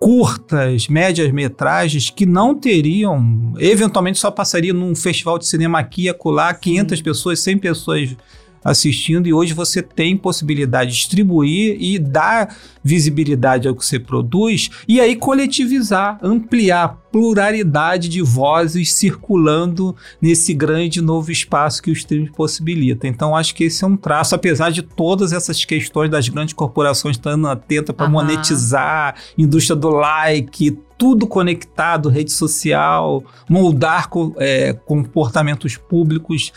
[0.00, 6.08] curtas, médias metragens que não teriam, eventualmente só passaria num festival de cinema aqui e
[6.08, 8.16] acolá, 500 pessoas, 100 pessoas
[8.64, 14.70] assistindo e hoje você tem possibilidade de distribuir e dar visibilidade ao que você produz
[14.88, 21.92] e aí coletivizar, ampliar a pluralidade de vozes circulando nesse grande novo espaço que o
[21.92, 23.06] streaming possibilita.
[23.06, 27.16] Então acho que esse é um traço, apesar de todas essas questões das grandes corporações
[27.16, 28.12] estando atentas para Aham.
[28.12, 36.52] monetizar, indústria do like, tudo conectado, rede social, moldar é, comportamentos públicos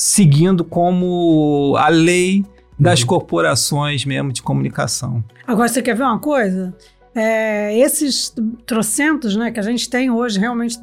[0.00, 2.42] seguindo como a lei
[2.78, 5.22] das corporações mesmo de comunicação.
[5.46, 6.74] Agora, você quer ver uma coisa?
[7.14, 8.32] É, esses
[8.64, 10.78] trocentos né, que a gente tem hoje, realmente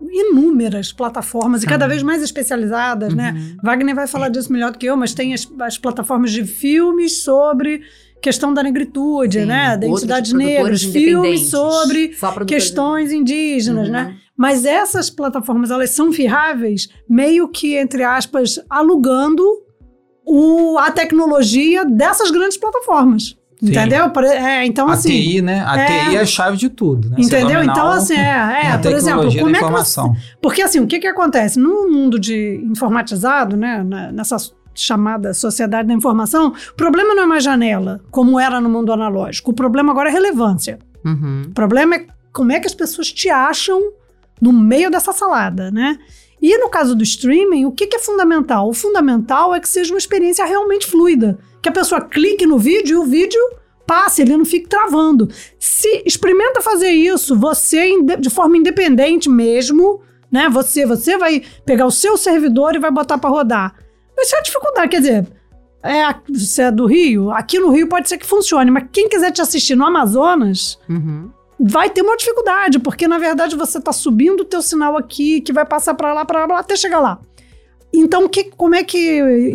[0.00, 1.90] inúmeras plataformas e cada Sim.
[1.90, 3.32] vez mais especializadas, né?
[3.36, 3.56] Uhum.
[3.62, 7.18] Wagner vai falar disso melhor do que eu, mas tem as, as plataformas de filmes
[7.22, 7.82] sobre
[8.20, 9.46] questão da negritude, Sim.
[9.46, 9.76] né?
[9.76, 12.16] Da produtores negras, filmes sobre
[12.46, 13.92] questões indígenas, Uhum.
[13.92, 14.16] né?
[14.38, 19.42] Mas essas plataformas, elas são firráveis, meio que, entre aspas, alugando
[20.24, 23.36] o, a tecnologia dessas grandes plataformas.
[23.58, 23.70] Sim.
[23.70, 24.04] Entendeu?
[24.30, 25.08] É, então, a assim.
[25.08, 25.64] TI, né?
[25.66, 25.86] A é.
[25.86, 27.16] TI é a chave de tudo, né?
[27.18, 27.64] Entendeu?
[27.64, 30.14] Então, assim, é, é por exemplo, como é que informação.
[30.40, 31.58] Porque assim, o que que acontece?
[31.58, 34.36] No mundo de informatizado, né, nessa
[34.72, 39.50] chamada sociedade da informação, o problema não é mais janela, como era no mundo analógico.
[39.50, 40.78] O problema agora é relevância.
[41.04, 41.42] Uhum.
[41.48, 43.80] O problema é como é que as pessoas te acham
[44.40, 45.98] no meio dessa salada, né?
[46.40, 48.68] E no caso do streaming, o que, que é fundamental?
[48.68, 51.38] O fundamental é que seja uma experiência realmente fluida.
[51.60, 53.40] Que a pessoa clique no vídeo e o vídeo
[53.86, 55.28] passe, ele não fique travando.
[55.58, 60.48] Se experimenta fazer isso, você de forma independente mesmo, né?
[60.50, 63.74] Você, você vai pegar o seu servidor e vai botar para rodar.
[64.14, 65.26] Vai ser uma dificuldade, quer dizer,
[65.82, 69.32] é, você é do Rio, aqui no Rio pode ser que funcione, mas quem quiser
[69.32, 71.30] te assistir no Amazonas, Uhum.
[71.58, 75.52] Vai ter uma dificuldade, porque na verdade você está subindo o teu sinal aqui, que
[75.52, 77.20] vai passar para lá, para lá, até chegar lá.
[77.92, 78.98] Então, que, como é que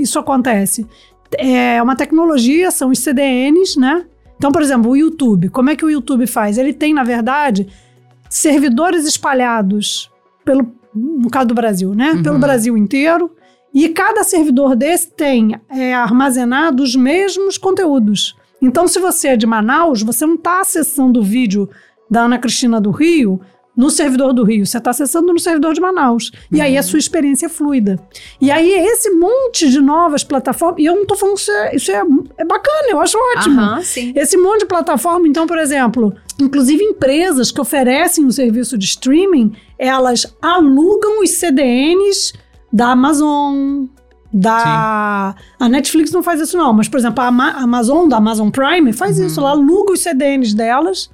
[0.02, 0.88] isso acontece?
[1.38, 4.06] É uma tecnologia, são os CDNs, né?
[4.38, 5.50] Então, por exemplo, o YouTube.
[5.50, 6.58] Como é que o YouTube faz?
[6.58, 7.68] Ele tem, na verdade,
[8.30, 10.12] servidores espalhados
[10.44, 12.12] pelo, no caso do Brasil, né?
[12.12, 12.24] Uhum.
[12.24, 13.32] Pelo Brasil inteiro.
[13.74, 18.36] E cada servidor desse tem é, armazenado os mesmos conteúdos.
[18.62, 21.70] Então, se você é de Manaus, você não está acessando o vídeo
[22.14, 23.42] da Ana Cristina do Rio
[23.76, 26.32] no servidor do Rio, você está acessando no servidor de Manaus.
[26.52, 26.88] E aí a uhum.
[26.88, 28.00] sua experiência é fluida.
[28.40, 31.92] E aí esse monte de novas plataformas, e eu não estou falando isso é, isso
[31.92, 32.04] é,
[32.38, 33.60] é bacana, eu acho ótimo.
[33.60, 33.80] Uhum,
[34.16, 38.86] esse monte de plataforma, então, por exemplo, inclusive empresas que oferecem o um serviço de
[38.86, 42.32] streaming, elas alugam os CDNs
[42.72, 43.86] da Amazon,
[44.32, 45.34] da.
[45.36, 45.46] Sim.
[45.60, 46.74] A Netflix não faz isso, não.
[46.74, 49.26] Mas, por exemplo, a Amazon, da Amazon Prime, faz uhum.
[49.26, 49.40] isso.
[49.40, 51.10] Ela aluga os CDNs delas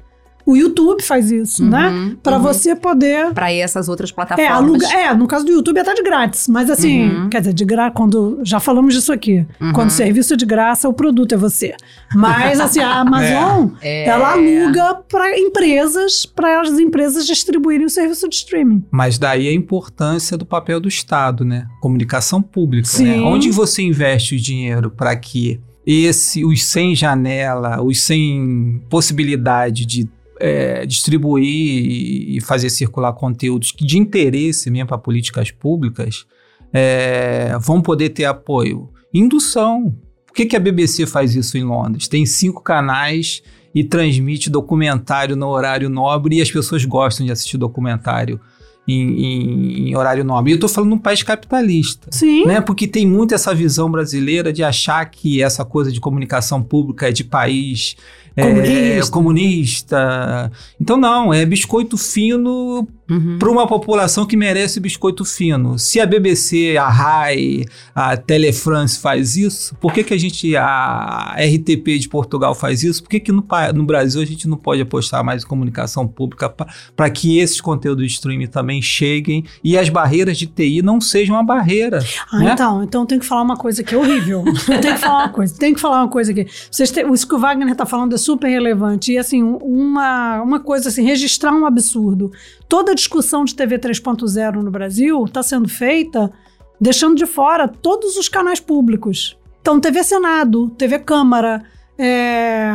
[0.49, 1.89] o YouTube faz isso, né?
[1.89, 2.17] uhum, né?
[2.23, 2.41] Para uhum.
[2.41, 3.31] você poder.
[3.33, 4.51] Para essas outras plataformas.
[4.51, 6.47] É, aluga, é, no caso do YouTube é até de grátis.
[6.47, 7.29] Mas assim, uhum.
[7.29, 8.39] quer dizer, de graça, quando.
[8.43, 9.45] Já falamos disso aqui.
[9.61, 9.73] Uhum.
[9.73, 11.75] Quando o serviço é de graça, o produto é você.
[12.15, 14.07] Mas assim, a Amazon, é.
[14.07, 18.83] ela aluga para empresas, para as empresas distribuírem o serviço de streaming.
[18.89, 21.67] Mas daí a importância do papel do Estado, né?
[21.79, 22.93] Comunicação pública, né?
[22.95, 23.05] Sim.
[23.05, 23.21] né?
[23.21, 30.07] Onde você investe o dinheiro para que esse, os sem janela, os sem possibilidade de
[30.39, 36.25] é, distribuir e fazer circular conteúdos de interesse mesmo para políticas públicas
[36.73, 38.89] é, vão poder ter apoio.
[39.13, 39.95] Indução.
[40.25, 42.07] Por que, que a BBC faz isso em Londres?
[42.07, 43.41] Tem cinco canais
[43.73, 48.39] e transmite documentário no horário nobre e as pessoas gostam de assistir documentário
[48.87, 50.51] em, em, em horário nobre.
[50.51, 52.07] E eu estou falando num país capitalista.
[52.11, 52.45] Sim.
[52.45, 52.61] Né?
[52.61, 57.11] Porque tem muito essa visão brasileira de achar que essa coisa de comunicação pública é
[57.11, 57.95] de país
[58.41, 59.07] comunista.
[59.07, 60.51] É, comunista.
[60.79, 63.37] Então, não, é biscoito fino uhum.
[63.39, 65.77] para uma população que merece biscoito fino.
[65.79, 71.35] Se a BBC, a RAI, a Telefrance faz isso, por que, que a gente, a
[71.37, 73.01] RTP de Portugal faz isso?
[73.03, 76.53] Por que, que no, no Brasil a gente não pode apostar mais em comunicação pública
[76.95, 81.35] para que esses conteúdos de streaming também cheguem e as barreiras de TI não sejam
[81.35, 81.99] uma barreira?
[82.31, 82.53] Ah, né?
[82.53, 84.43] então, então tem que falar uma coisa que é horrível.
[84.69, 86.47] eu tenho que falar uma coisa, tem que falar uma coisa aqui.
[86.69, 89.13] Vocês têm, isso que o Wagner está falando é super relevante.
[89.13, 92.31] E assim, uma, uma coisa assim, registrar um absurdo.
[92.69, 96.31] Toda a discussão de TV 3.0 no Brasil está sendo feita
[96.79, 99.35] deixando de fora todos os canais públicos.
[99.59, 101.63] Então, TV Senado, TV Câmara,
[101.97, 102.69] é,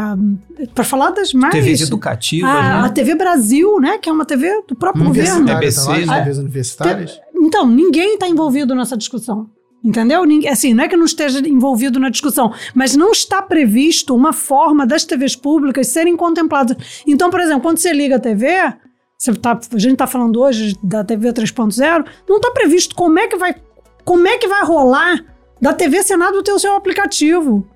[0.74, 1.54] para falar das mais.
[1.54, 2.86] TVs educativas, a, né?
[2.86, 3.96] A TV Brasil, né?
[3.96, 5.44] Que é uma TV do próprio governo.
[5.44, 6.20] BBC, né?
[6.20, 7.20] TVs universitárias.
[7.34, 9.48] Então, ninguém está envolvido nessa discussão.
[9.82, 10.22] Entendeu?
[10.50, 14.86] Assim, não é que não esteja envolvido na discussão, mas não está previsto uma forma
[14.86, 17.02] das TVs públicas serem contempladas.
[17.06, 18.46] Então, por exemplo, quando você liga a TV,
[19.40, 23.36] tá, a gente está falando hoje da TV 3.0, não está previsto como é que
[23.36, 23.54] vai
[24.04, 25.24] como é que vai rolar
[25.60, 27.66] da TV Senado ter o seu aplicativo,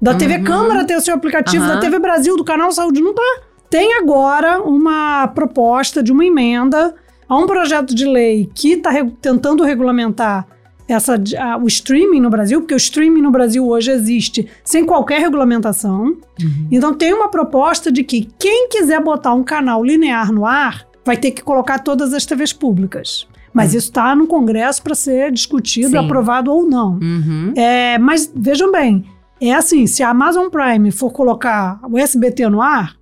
[0.00, 0.18] da uhum.
[0.18, 1.74] TV Câmara ter o seu aplicativo, uhum.
[1.74, 3.40] da TV Brasil, do Canal Saúde, não tá.
[3.68, 6.94] Tem agora uma proposta de uma emenda
[7.28, 10.46] a um projeto de lei que está re tentando regulamentar
[10.88, 15.20] essa, a, o streaming no Brasil, porque o streaming no Brasil hoje existe sem qualquer
[15.20, 16.16] regulamentação.
[16.40, 16.68] Uhum.
[16.70, 21.16] Então tem uma proposta de que quem quiser botar um canal linear no ar vai
[21.16, 23.26] ter que colocar todas as TVs públicas.
[23.52, 23.78] Mas uhum.
[23.78, 25.96] isso está no Congresso para ser discutido, Sim.
[25.96, 26.98] aprovado ou não.
[27.00, 27.52] Uhum.
[27.56, 29.04] É, mas vejam bem,
[29.40, 32.96] é assim: se a Amazon Prime for colocar o SBT no ar,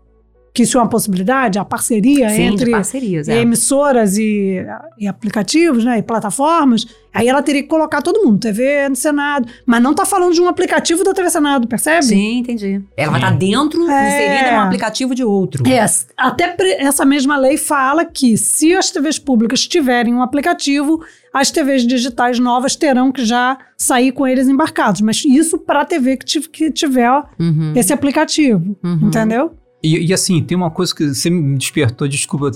[0.55, 3.41] que isso é uma possibilidade, a parceria Sim, entre é.
[3.41, 4.63] emissoras e,
[4.99, 9.49] e, aplicativos, né, e plataformas, aí ela teria que colocar todo mundo, TV no Senado,
[9.65, 12.05] mas não está falando de um aplicativo da TV Senado, percebe?
[12.05, 12.83] Sim, entendi.
[12.97, 15.67] Ela vai estar tá dentro, é, inserida em um aplicativo de outro.
[15.67, 15.87] É,
[16.19, 21.87] até essa mesma lei fala que se as TVs públicas tiverem um aplicativo, as TVs
[21.87, 26.71] digitais novas terão que já sair com eles embarcados, mas isso para a TV que,
[26.71, 27.11] tiver
[27.41, 27.73] uhum.
[27.75, 29.09] esse aplicativo, uhum.
[29.09, 29.57] entendeu?
[29.83, 32.51] E, e, assim, tem uma coisa que você me despertou, desculpa.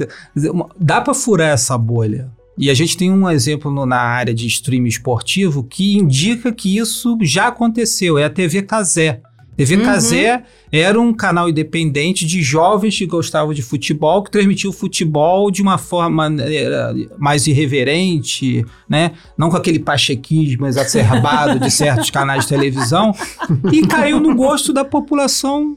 [0.78, 2.30] Dá para furar essa bolha.
[2.58, 6.78] E a gente tem um exemplo no, na área de streaming esportivo que indica que
[6.78, 8.16] isso já aconteceu.
[8.16, 9.20] É a TV Casé.
[9.56, 9.84] TV uhum.
[9.84, 15.50] Casé era um canal independente de jovens que gostavam de futebol, que transmitia o futebol
[15.50, 16.30] de uma forma
[17.18, 19.12] mais irreverente, né?
[19.36, 23.14] Não com aquele pachequismo exacerbado de certos canais de televisão.
[23.72, 25.76] E caiu no gosto da população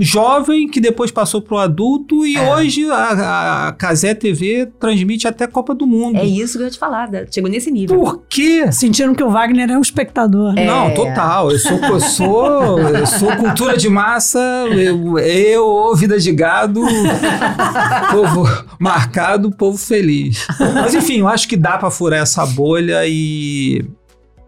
[0.00, 2.54] jovem que depois passou pro adulto e É.
[2.54, 6.16] hoje a, a Casé TV transmite até Copa do Mundo.
[6.18, 7.08] É isso que eu ia te falar.
[7.30, 7.98] Chegou nesse nível.
[7.98, 8.70] Por quê?
[8.70, 10.52] Sentiram que o Wagner é um espectador.
[10.52, 10.62] né?
[10.64, 10.66] É.
[10.66, 11.50] Não, total.
[11.50, 14.38] Eu sou, eu sou, eu sou cultura de massa,
[14.70, 16.82] eu, eu vida de gado,
[18.10, 18.46] povo
[18.78, 20.46] marcado, povo feliz.
[20.74, 23.84] Mas enfim, eu acho que dá para furar essa bolha e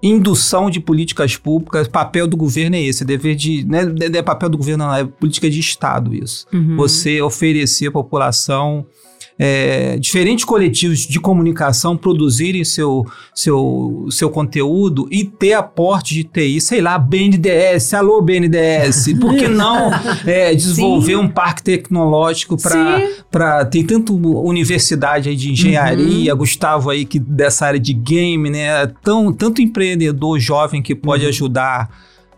[0.02, 4.22] indução de políticas públicas, papel do governo é esse, dever de, não é, não é
[4.22, 6.46] papel do governo, não, é política de Estado isso.
[6.52, 6.76] Uhum.
[6.76, 8.86] Você oferecer à população
[9.38, 16.60] é, diferentes coletivos de comunicação produzirem seu, seu, seu conteúdo e ter aporte de TI,
[16.60, 19.90] sei lá, BNDES, alô BNDES, por que não
[20.26, 21.20] é, desenvolver Sim.
[21.20, 22.56] um parque tecnológico
[23.30, 26.38] para tem tanto universidade de engenharia, Uhum.
[26.38, 31.28] Gustavo aí que dessa área de game, né, tão, tanto empreendedor jovem que pode Uhum.
[31.28, 31.88] ajudar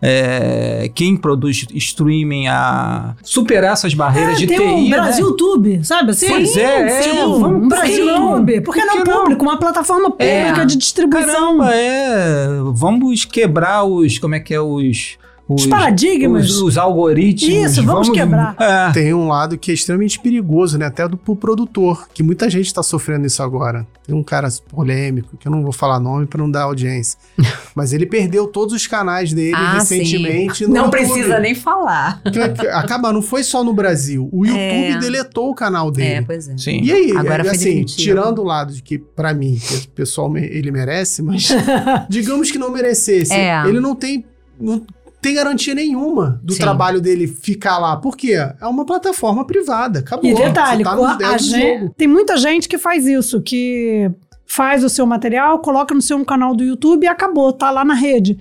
[0.01, 4.97] é, quem produz streaming a superar essas barreiras de tem TI, um né?
[4.97, 6.27] Brasil Tube, sabe assim?
[6.27, 7.01] Pois é, é.
[7.01, 8.15] Tipo, Vamos um Brasil?
[8.15, 8.61] Tube.
[8.61, 9.19] Por que não que não?
[9.19, 9.43] público?
[9.43, 10.65] Uma plataforma pública É.
[10.65, 11.57] de distribuição.
[11.59, 12.47] Caramba, é.
[12.73, 14.17] Vamos quebrar os.
[14.17, 15.17] Como é que é os.
[15.55, 16.49] Os paradigmas.
[16.49, 17.71] Os, os algoritmos.
[17.71, 18.55] Isso, vamos quebrar.
[18.59, 18.91] É.
[18.91, 20.85] Tem um lado que é extremamente perigoso, né?
[20.85, 23.85] Até do pro produtor, que muita gente está sofrendo isso agora.
[24.05, 27.17] Tem um cara polêmico, que eu não vou falar nome para não dar audiência.
[27.75, 30.63] Mas ele perdeu todos os canais dele Ah, recentemente.
[30.65, 30.91] no Não YouTube.
[30.99, 32.21] precisa nem falar.
[32.23, 34.27] Que- Acaba, não foi só no Brasil.
[34.31, 34.97] O YouTube É.
[34.97, 36.07] deletou o canal dele.
[36.15, 36.57] É, pois é.
[36.57, 36.81] Sim.
[36.83, 37.97] E aí, Agora é, assim, definitivo.
[38.01, 41.47] tirando o lado de que, pra mim, que o pessoal ele merece, mas
[42.09, 43.31] digamos que não merecesse.
[43.33, 43.65] É.
[43.67, 44.25] Ele não tem,
[44.59, 44.81] não
[45.21, 46.59] tem garantia nenhuma do Sim.
[46.59, 47.95] trabalho dele ficar lá.
[47.97, 48.33] Por quê?
[48.59, 49.99] É uma plataforma privada.
[49.99, 50.29] Acabou.
[50.29, 51.93] E detalhe, tá nos a dedos do gente- jogo.
[51.97, 54.09] tem muita gente que faz isso, que
[54.45, 57.93] faz o seu material, coloca no seu canal do YouTube e acabou, tá lá na
[57.93, 58.37] rede.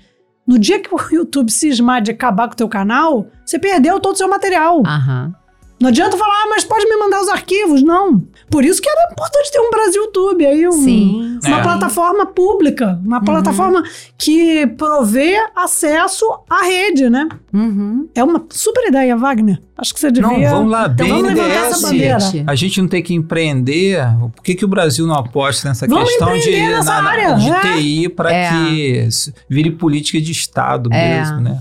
[0.46, 4.14] No dia que o YouTube cismar de acabar com o teu canal, você perdeu todo
[4.14, 4.82] o seu material.
[4.84, 5.32] Aham.
[5.80, 7.82] Não adianta falar, ah, mas pode me mandar os arquivos.
[7.82, 8.22] Não.
[8.50, 11.38] Por isso que era importante ter um Brasil Tube aí, um, Sim.
[11.46, 11.62] uma É.
[11.62, 13.82] plataforma pública, uma plataforma
[14.18, 17.28] que provê acesso à rede, né?
[17.52, 18.08] Uhum.
[18.14, 19.60] É uma super ideia, Wagner.
[19.78, 20.28] Acho que você devia...
[20.50, 22.18] Não, vamos lá, Então vamos levantar essa bandeira.
[22.46, 23.98] A gente não tem que empreender.
[24.36, 27.60] Por que, que o Brasil não aposta nessa Vamos questão de, nessa área, de é.
[27.78, 28.50] TI para É.
[28.50, 29.08] que
[29.48, 31.18] vire política de Estado É.
[31.20, 31.58] mesmo, né?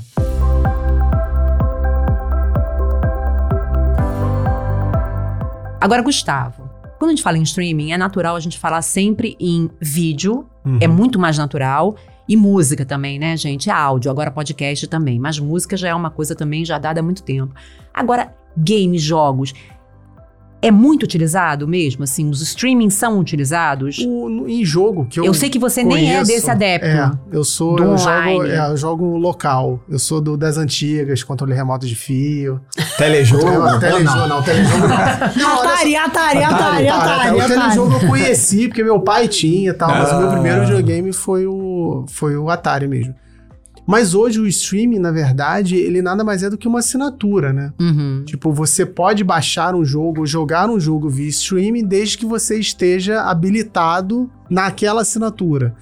[5.81, 9.69] Agora, Gustavo, quando a gente fala em streaming, é natural a gente falar sempre em
[9.79, 10.77] vídeo, Uhum.
[10.81, 11.95] é muito mais natural.
[12.27, 13.69] E música também, né, gente?
[13.71, 15.17] É áudio, agora podcast também.
[15.17, 17.55] Mas música já é uma coisa também já dada há muito tempo.
[17.91, 19.51] Agora, games, jogos.
[20.61, 22.03] É muito utilizado mesmo?
[22.03, 23.97] Assim, os streamings são utilizados?
[23.99, 25.23] O- no- em jogo que eu.
[25.23, 26.85] Eu sei que você nem é conheço, desse adepto.
[26.85, 27.77] É, eu sou.
[27.77, 29.79] Do Eu jogo, é, eu jogo local.
[29.87, 32.59] Eu sou do, das antigas, controle remoto de fio.
[32.97, 33.47] Telejogo?
[33.47, 34.87] É, telejogo, não, telejogo não.
[34.87, 35.69] Não, olha só.
[35.69, 37.39] Atari, Atari, Atari, Atari, Atari, Atari.
[37.39, 40.31] O telejogo eu conheci, porque meu pai tinha e tal, mas o meu Ah.
[40.33, 43.15] primeiro videogame foi o, foi o Atari mesmo.
[43.89, 47.73] Mas hoje o streaming, na verdade, ele nada mais é do que uma assinatura, né?
[47.81, 48.21] Uhum.
[48.23, 53.23] Tipo, você pode baixar um jogo, jogar um jogo via streaming, desde que você esteja
[53.23, 55.73] habilitado naquela assinatura.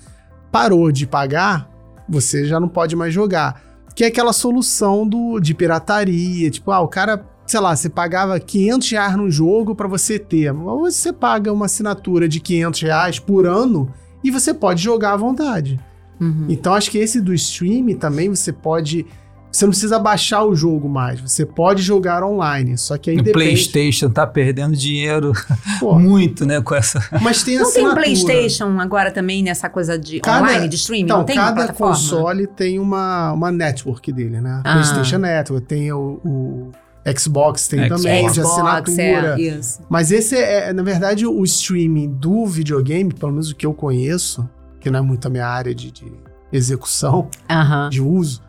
[0.50, 1.70] Parou de pagar,
[2.08, 3.62] você já não pode mais jogar.
[3.94, 6.50] Que é aquela solução do, de pirataria.
[6.50, 10.54] Tipo, ah, o cara, sei lá, você pagava 500 reais num jogo pra você ter.
[10.54, 13.94] Mas você paga uma assinatura de 500 reais por ano
[14.24, 15.78] e você pode jogar à vontade.
[16.20, 16.46] Uhum.
[16.50, 19.06] Então acho que esse do stream também você pode.
[19.50, 22.78] Você não precisa baixar o jogo mais, você pode jogar online.
[22.78, 23.32] Só que aí O depende.
[23.34, 25.32] PlayStation tá perdendo dinheiro
[25.80, 27.02] Pô, muito, né, com essa.
[27.22, 27.94] mas tem Não tem um.
[27.96, 31.04] PlayStation agora também nessa coisa de Cada- online, de streaming?
[31.06, 34.62] Então, não tem uma cada console tem uma, uma network dele, né?
[34.66, 34.74] Ah.
[34.74, 36.72] PlayStation Network, tem o, o
[37.18, 38.02] Xbox, tem Xbox.
[38.04, 39.36] também, de Xbox, assinatura.
[39.40, 39.80] é, isso.
[39.90, 44.48] Mas esse é, na verdade, o streaming do videogame, pelo menos o que eu conheço,
[44.88, 46.12] que não é muito a minha área de, de
[46.52, 47.90] execução, Aham.
[47.90, 48.42] de uso,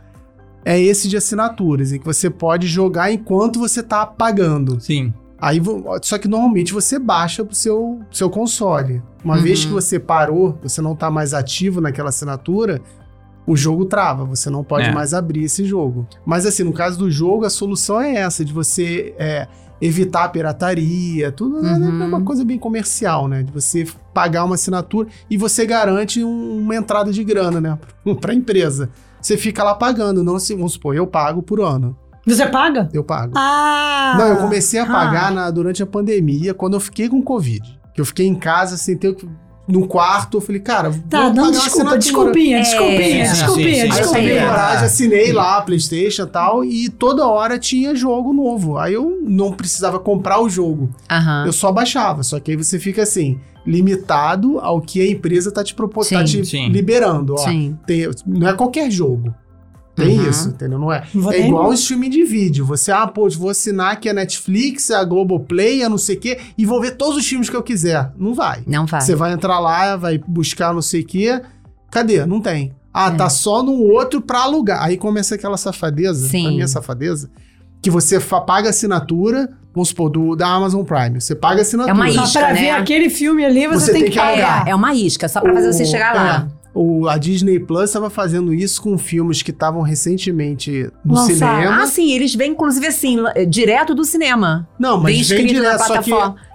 [0.64, 4.81] é esse de assinaturas, em que você pode jogar enquanto você tá pagando.
[4.81, 5.12] Sim.
[5.40, 5.61] Aí,
[6.03, 9.03] só que normalmente você baixa pro seu, seu console.
[9.24, 9.42] Uma Uhum.
[9.42, 12.81] vez que você parou, você não tá mais ativo naquela assinatura,
[13.46, 14.92] o jogo trava, você não pode É.
[14.92, 16.07] mais abrir esse jogo.
[16.27, 19.46] Mas assim, no caso do jogo, a solução é essa, de você é,
[19.81, 21.57] evitar a pirataria, tudo?
[21.59, 22.03] Uhum.
[22.03, 23.43] é uma coisa bem comercial, né?
[23.43, 27.79] De você pagar uma assinatura e você garante um- uma entrada de grana, né?
[28.21, 28.91] pra empresa.
[29.21, 31.97] Você fica lá pagando, não se, vamos supor, eu pago por ano.
[32.27, 32.88] Você paga?
[32.93, 33.33] Eu pago.
[33.37, 34.14] Ah!
[34.19, 34.87] Não, eu comecei a Ah.
[34.87, 37.79] pagar na- durante a pandemia, quando eu fiquei com Covid.
[37.95, 39.29] Que eu fiquei em casa sem ter o que.
[39.68, 41.98] No quarto, eu falei, cara, Tá, vou não, pagar uma desculpa, assinatura.
[41.98, 43.81] desculpinha, É, desculpinha, sim, sim, desculpinha, sim.
[43.81, 44.14] Aí eu desculpinha.
[44.14, 44.46] peguei Desculpinha.
[44.48, 48.79] coragem, assinei lá a Playstation e tal, e toda hora tinha jogo novo.
[48.79, 51.44] Aí eu não precisava comprar o jogo, Aham.
[51.46, 52.23] eu só baixava.
[52.23, 56.25] Só que aí você fica assim, limitado ao que a empresa tá te propondo, tá
[56.25, 56.69] te Sim.
[56.69, 57.35] liberando.
[57.35, 57.77] Ó, Sim.
[57.87, 59.35] tem- não é qualquer jogo.
[59.99, 60.31] Tem Uhum.
[60.31, 60.79] isso, entendeu?
[60.79, 61.05] Não é.
[61.15, 62.65] Vou É igual um streaming de vídeo.
[62.67, 66.38] Você, ah, pô, vou assinar aqui a Netflix, a Globoplay, a não sei o quê,
[66.57, 68.11] e vou ver todos os filmes que eu quiser.
[68.17, 68.63] Não vai.
[68.67, 69.01] Não vai.
[69.01, 71.40] Você vai entrar lá, vai buscar não sei o quê.
[71.90, 72.25] Cadê?
[72.27, 72.73] Não tem.
[72.92, 73.17] Ah, É.
[73.17, 74.83] tá só no outro pra alugar.
[74.83, 76.42] Aí começa aquela safadeza, Sim.
[76.44, 77.31] pra mim é safadeza,
[77.81, 81.21] que você paga a assinatura, vamos supor, do, da Amazon Prime.
[81.21, 81.92] Você paga a assinatura.
[81.92, 82.61] É uma Só isca, pra né?
[82.61, 84.33] ver aquele filme ali, você, Você tem, tem que que pagar.
[84.33, 84.67] alugar.
[84.67, 86.49] É, é uma isca, só pra fazer você O- chegar lá.
[86.51, 91.58] é, o, a Disney Plus estava fazendo isso com filmes que estavam recentemente no Lançaram.
[91.62, 91.83] cinema.
[91.83, 93.16] Ah, sim, eles vêm, inclusive, assim,
[93.48, 94.68] direto do cinema.
[94.79, 96.10] não, mas Vem vem direto, só que...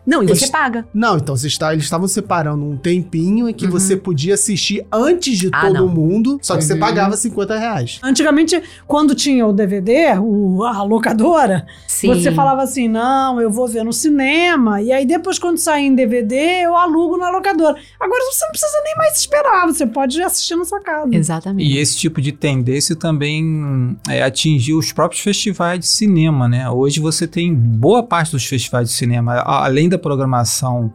[0.06, 0.86] Não, e você eles- paga.
[0.93, 3.72] Não, então você está, eles estavam separando um tempinho em que Uhum.
[3.72, 5.88] você podia assistir antes de Ah, todo não.
[5.88, 6.80] mundo, só que você Uhum.
[6.80, 7.99] pagava 50 reais.
[8.04, 12.08] Antigamente, quando tinha o DVD, o, a locadora, Sim.
[12.08, 14.82] você falava assim: não, eu vou ver no cinema.
[14.82, 17.76] E aí depois, quando sair em DVD, eu alugo na locadora.
[17.99, 21.16] Agora você não precisa nem mais esperar, você pode assistir na sua casa.
[21.16, 21.70] Exatamente.
[21.70, 26.70] E esse tipo de tendência também é, atingiu os próprios festivais de cinema, né?
[26.70, 30.91] Hoje você tem boa parte dos festivais de cinema, além da programação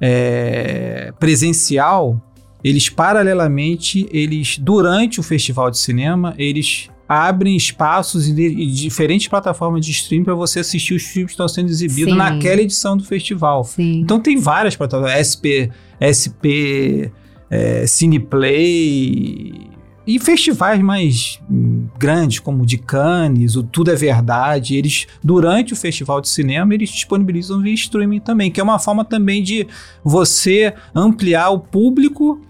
[0.00, 2.20] é, presencial,
[2.62, 8.34] eles paralelamente, eles durante o festival de cinema, eles abrem espaços em
[8.70, 12.18] diferentes plataformas de streaming para você assistir os filmes que estão sendo exibidos Sim.
[12.18, 13.64] naquela edição do festival.
[13.64, 14.00] Sim.
[14.00, 17.10] Então tem várias plataformas, SP, SP,
[17.50, 19.67] é, Cineplay
[20.08, 24.74] e festivais mais hum, grandes, como o de Cannes, o Tudo é Verdade.
[24.74, 29.04] Eles, durante o festival de cinema, eles disponibilizam via streaming também, que é uma forma
[29.04, 29.66] também de
[30.02, 32.40] você ampliar o público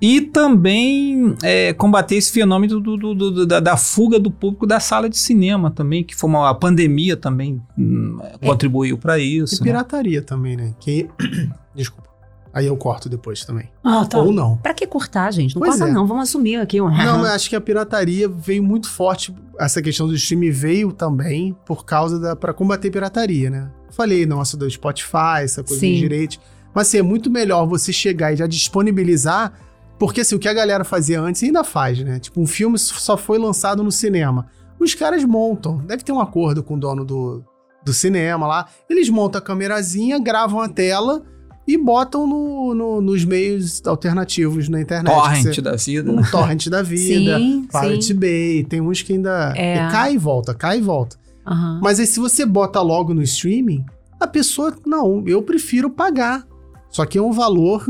[0.00, 4.80] e também é, combater esse fenômeno do- do- do- da, da fuga do público da
[4.80, 9.56] sala de cinema também, que foi uma a pandemia também hum, contribuiu para E isso.
[9.62, 9.70] né?
[9.70, 10.74] pirataria também, né?
[10.80, 11.08] Que...
[11.76, 12.11] Desculpa.
[12.54, 13.70] Aí eu corto depois também.
[13.82, 14.18] Ah, tá.
[14.18, 14.58] Ou não.
[14.58, 15.54] Pra que cortar, gente?
[15.54, 15.94] Não Pois corta, é.
[15.94, 16.06] não.
[16.06, 16.80] Vamos assumir aqui.
[16.82, 19.34] um- Não, mas acho que a pirataria veio muito forte.
[19.58, 22.36] Essa questão do streaming veio também por causa da.
[22.36, 23.70] para combater pirataria, né?
[23.90, 25.94] Falei, nossa, do Spotify, essa coisa Sim.
[25.94, 26.38] de direito.
[26.74, 29.52] Mas assim, é muito melhor você chegar e já disponibilizar.
[29.98, 32.18] Porque assim, o que a galera fazia antes ainda faz, né?
[32.18, 34.46] Tipo, um filme só foi lançado no cinema.
[34.80, 35.78] Os caras montam.
[35.78, 37.44] Deve ter um acordo com o dono do,
[37.84, 38.66] do cinema lá.
[38.90, 41.22] Eles montam a câmerazinha, gravam a tela
[41.66, 45.14] e botam no, no- nos meios alternativos na internet.
[45.14, 46.10] Torrent da vida.
[46.12, 48.14] um torrent da vida, Sim, Pirate sim.
[48.14, 49.76] Bay, tem uns que ainda É.
[49.86, 51.16] e cai e volta, cai e volta.
[51.46, 51.80] Aham.
[51.82, 53.84] Mas aí se você bota logo no streaming,
[54.20, 56.46] a pessoa, não, eu prefiro pagar.
[56.90, 57.84] Só que é um valor,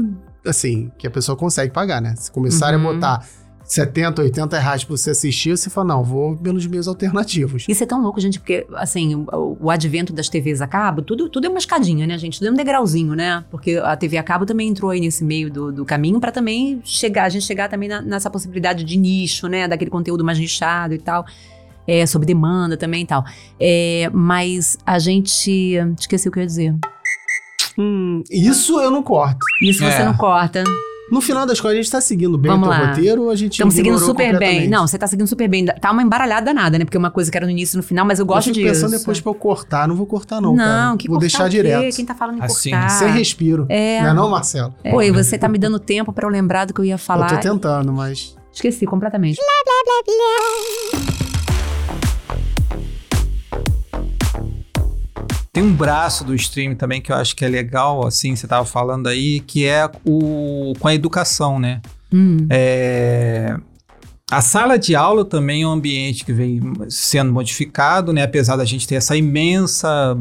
[0.46, 2.14] assim, que a pessoa consegue pagar, né?
[2.16, 2.90] Se começarem Uhum.
[2.90, 3.26] a botar
[3.74, 7.64] 70, 80 reais pra você assistir, você fala, não, vou pelos meios alternativos.
[7.66, 11.28] Isso é tão louco, gente, porque, assim, o, o advento das TVs a cabo, tudo,
[11.30, 12.38] tudo é uma escadinha, né, gente?
[12.38, 13.42] Tudo é um degrauzinho, né?
[13.50, 16.82] Porque a TV a cabo também entrou aí nesse meio do, do caminho pra também
[16.84, 19.66] chegar, a gente chegar também na- nessa possibilidade de nicho, né?
[19.66, 21.24] Daquele conteúdo mais nichado e tal.
[21.86, 23.24] É, sob demanda também e tal.
[23.58, 25.76] É, mas a gente.
[25.98, 26.74] Esqueci o que eu ia dizer.
[27.78, 29.38] Hum, isso eu não corto.
[29.62, 30.04] Isso você É.
[30.04, 30.62] não corta.
[31.10, 32.88] No final das contas, a gente tá seguindo bem Vamos o teu lá.
[32.88, 34.68] roteiro ou a gente Estamos seguindo super bem.
[34.68, 35.66] Não, você tá seguindo super bem.
[35.66, 36.84] Tá uma embaralhada danada, né?
[36.84, 38.66] Porque uma coisa que era no início e no final, mas eu gosto eu disso.
[38.68, 39.86] pensando depois pra eu cortar.
[39.86, 40.96] Não vou cortar não, não, cara.
[40.96, 41.56] que Vou cortar deixar o quê?
[41.56, 41.96] direto.
[41.96, 42.88] Quem tá falando em Assim, cortar?
[42.88, 43.66] Sem respiro.
[43.68, 44.00] É.
[44.02, 44.74] Não é não, Marcelo?
[44.90, 47.30] Pô, e você tá me dando tempo pra eu lembrar do que eu ia falar.
[47.30, 48.34] Eu tô tentando, mas...
[48.52, 49.38] Esqueci completamente.
[55.52, 58.64] Tem um braço do stream também que eu acho que é legal, assim, você tava
[58.64, 61.82] falando aí, que é o com a educação, né?
[62.10, 62.46] Hum.
[62.48, 63.54] É,
[64.30, 68.22] a sala de aula também é um ambiente que vem sendo modificado, né?
[68.22, 70.16] Apesar da gente ter essa imensa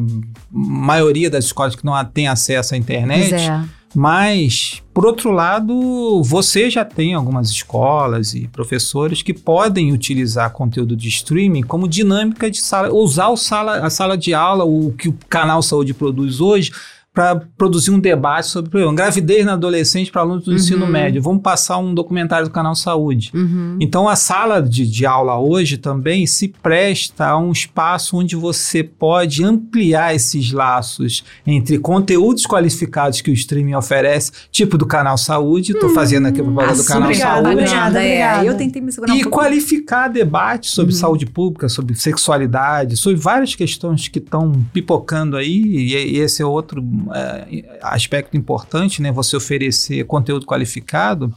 [0.52, 3.30] maioria das escolas que não tem acesso à internet.
[3.30, 3.64] Pois é.
[3.94, 10.96] Mas, por outro lado, você já tem algumas escolas e professores que podem utilizar conteúdo
[10.96, 15.10] de streaming como dinâmica de sala, usar o sala, a sala de aula, o que
[15.10, 16.72] o canal Saúde produz hoje,
[17.14, 20.56] para produzir um debate sobre por exemplo, gravidez na adolescente para alunos do Uhum.
[20.58, 21.22] ensino médio.
[21.22, 23.32] Vamos passar um documentário do canal Saúde.
[23.34, 23.78] Uhum.
[23.82, 28.82] Então, a sala de, de aula hoje também se presta a um espaço onde você
[28.82, 35.74] pode ampliar esses laços entre conteúdos qualificados que o streaming oferece, tipo do Canal Saúde,
[35.74, 38.00] estou fazendo aqui a propaganda do Ah, Canal obrigada, Saúde, obrigada.
[38.04, 38.08] é.
[38.08, 38.46] obrigada.
[38.46, 39.38] Eu tentei me segurar um e pouco.
[39.38, 45.94] qualificar debate sobre saúde pública, sobre sexualidade, sobre várias questões que estão pipocando aí, e,
[46.16, 46.82] e esse é outro
[47.14, 49.12] é, aspecto importante, né?
[49.12, 51.34] Você oferecer conteúdo qualificado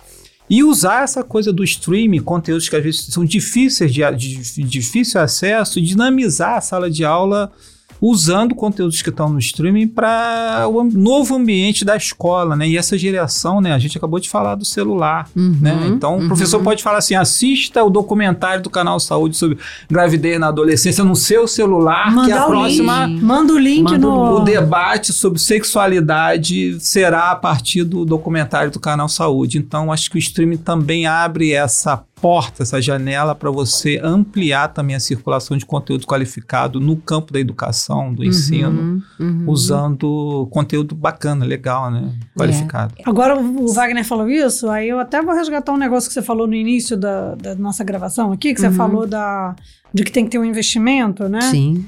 [0.49, 4.63] e usar essa coisa do streaming, conteúdos que às vezes são difíceis de, de, de
[4.63, 7.51] difícil acesso, dinamizar a sala de aula
[8.01, 12.69] usando conteúdos que estão no streaming para o novo ambiente da escola, né?
[12.69, 13.73] E essa geração, né?
[13.73, 15.87] A gente acabou de falar do celular, uhum, né?
[15.89, 16.25] Então, uhum.
[16.25, 21.05] o professor pode falar assim: assista o documentário do canal Saúde sobre gravidez na adolescência
[21.05, 23.07] no seu celular, Manda que a próxima.
[23.07, 23.23] Link.
[23.23, 24.37] Manda o link Manda no.
[24.37, 29.59] O debate sobre sexualidade será a partir do documentário do canal Saúde.
[29.59, 34.97] Então, acho que o streaming também abre essa porta, essa janela para você ampliar também
[34.97, 39.45] a circulação de conteúdo qualificado no campo da educação, do uhum, ensino, uhum.
[39.47, 42.15] usando conteúdo bacana, legal, né?
[42.35, 42.95] Qualificado.
[42.99, 43.03] É.
[43.05, 46.47] Agora o Wagner falou isso, aí eu até vou resgatar um negócio que você falou
[46.47, 48.71] no início da, da nossa gravação aqui, que uhum.
[48.71, 49.55] você falou da,
[49.93, 51.43] de que tem que ter um investimento, né?
[51.43, 51.87] Sim.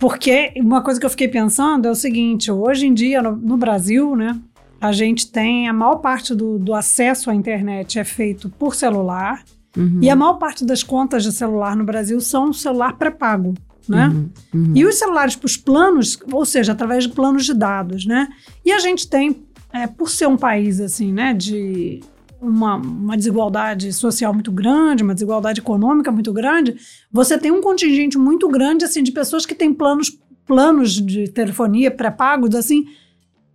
[0.00, 3.56] Porque uma coisa que eu fiquei pensando é o seguinte: hoje em dia, no, no
[3.56, 4.36] Brasil, né?
[4.80, 9.44] A gente tem a maior parte do, do acesso à internet é feito por celular.
[9.76, 9.98] Uhum.
[10.02, 13.54] E a maior parte das contas de celular no Brasil são celular pré-pago.
[13.88, 14.08] Né?
[14.08, 14.72] Uhum, uhum.
[14.74, 18.28] E os celulares para os planos, ou seja, através de planos de dados, né?
[18.64, 22.00] E a gente tem, é, por ser um país assim, né, de
[22.40, 26.76] uma, uma, desigualdade social muito grande, uma desigualdade econômica muito grande,
[27.12, 31.90] você tem um contingente muito grande assim de pessoas que têm planos planos de telefonia
[31.90, 32.86] pré-pagos assim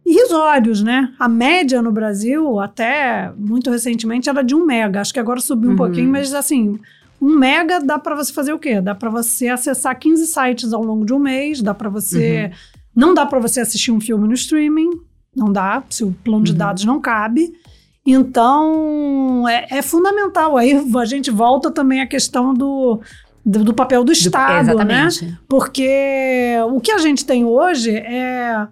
[0.05, 1.13] irrisórios, né?
[1.19, 5.01] A média no Brasil, até muito recentemente, era de um mega.
[5.01, 5.77] Acho que agora subiu um uhum.
[5.77, 6.79] pouquinho, mas assim,
[7.21, 8.81] um mega dá para você fazer o quê?
[8.81, 12.45] Dá para você acessar 15 sites ao longo de um mês, dá para você...
[12.45, 12.81] Uhum.
[12.93, 14.89] Não dá para você assistir um filme no streaming,
[15.33, 16.57] não dá, se o plano de uhum.
[16.57, 17.53] dados não cabe.
[18.05, 20.57] Então, é, é, fundamental.
[20.57, 22.99] Aí a gente volta também à questão do,
[23.45, 25.07] do, do papel do Estado, do, né?
[25.47, 28.67] Porque o que a gente tem hoje é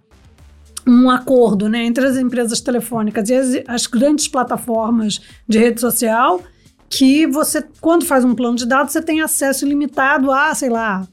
[0.90, 6.42] um acordo né, entre as empresas telefônicas e as, as, grandes plataformas de rede social
[6.90, 11.08] que você, quando faz um plano de dados, você tem acesso ilimitado a, sei lá,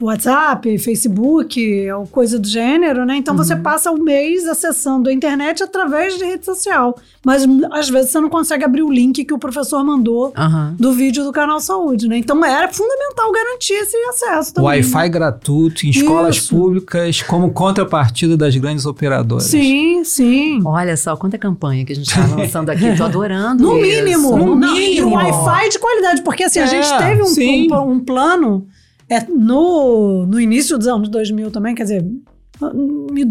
[0.00, 3.16] WhatsApp, Facebook, ou coisa do gênero, né?
[3.16, 3.44] Então uhum.
[3.44, 6.96] você passa o mês acessando a internet através de rede social.
[7.24, 10.74] Mas às vezes você não consegue abrir o link que o professor mandou uhum.
[10.78, 12.16] do vídeo do canal Saúde, né?
[12.16, 14.70] Então era fundamental garantir esse acesso também.
[14.70, 16.54] Wi-Fi gratuito em escolas Isso.
[16.54, 19.44] públicas como contrapartida das grandes operadoras.
[19.44, 20.62] Sim, sim.
[20.64, 22.96] Olha só, quanta campanha que a gente está lançando aqui.
[22.96, 24.02] Tô adorando No isso.
[24.02, 24.36] mínimo.
[24.36, 25.14] No, no mínimo.
[25.14, 26.22] Wi-Fi de qualidade.
[26.22, 28.66] Porque assim, é, a gente teve um, um, um plano
[29.10, 32.06] é, no, no início dos anos 2000 também, quer dizer,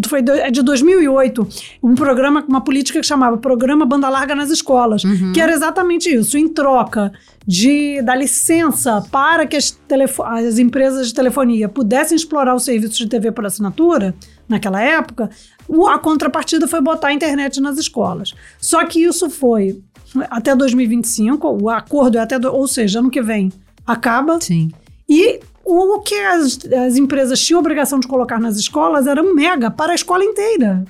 [0.08, 1.48] foi é de 2008,
[1.84, 5.32] um programa, uma política que chamava Programa Banda Larga nas Escolas, uhum.
[5.32, 7.12] que era exatamente isso, em troca
[7.46, 9.80] de da licença para que as,
[10.26, 14.16] as empresas de telefonia pudessem explorar os serviços de TV por assinatura,
[14.48, 15.30] naquela época,
[15.88, 18.34] a contrapartida foi botar a internet nas escolas.
[18.60, 19.80] Só que isso foi
[20.30, 23.52] até 2025, o acordo é até, do, ou seja, ano que vem
[23.86, 24.42] acaba.
[24.42, 24.72] Sim.
[25.08, 25.40] E
[25.70, 29.92] o que as, as empresas tinham obrigação de colocar nas escolas era um mega para
[29.92, 30.86] a escola inteira.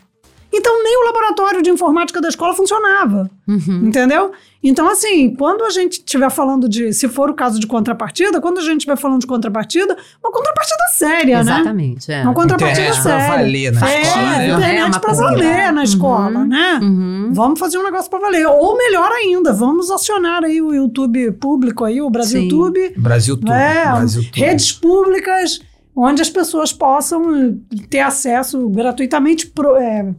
[0.52, 3.30] Então, nem o laboratório de informática da escola funcionava.
[3.48, 3.88] Uhum.
[3.88, 4.32] Entendeu?
[4.62, 8.58] Então, assim, quando a gente estiver falando de, se for o caso de contrapartida, quando
[8.58, 11.54] a gente estiver falando de contrapartida, uma contrapartida séria, né?
[11.54, 12.24] Exatamente, é.
[12.24, 13.26] Uma contrapartida internet séria.
[13.26, 14.48] Pra valer na é, escola, né?
[14.48, 16.48] Internet é, pra valer na escola, uhum.
[16.48, 16.80] né?
[16.82, 17.30] Uhum.
[17.32, 18.46] Vamos fazer um negócio pra valer.
[18.48, 22.50] Ou melhor ainda, vamos acionar aí o YouTube público aí, o Brasil Sim.
[22.50, 22.94] Tube.
[22.98, 23.52] Brasil Tube.
[23.52, 24.40] É, Brasil Tube.
[24.40, 25.62] redes públicas
[25.96, 30.14] onde as pessoas possam ter acesso gratuitamente pro, é,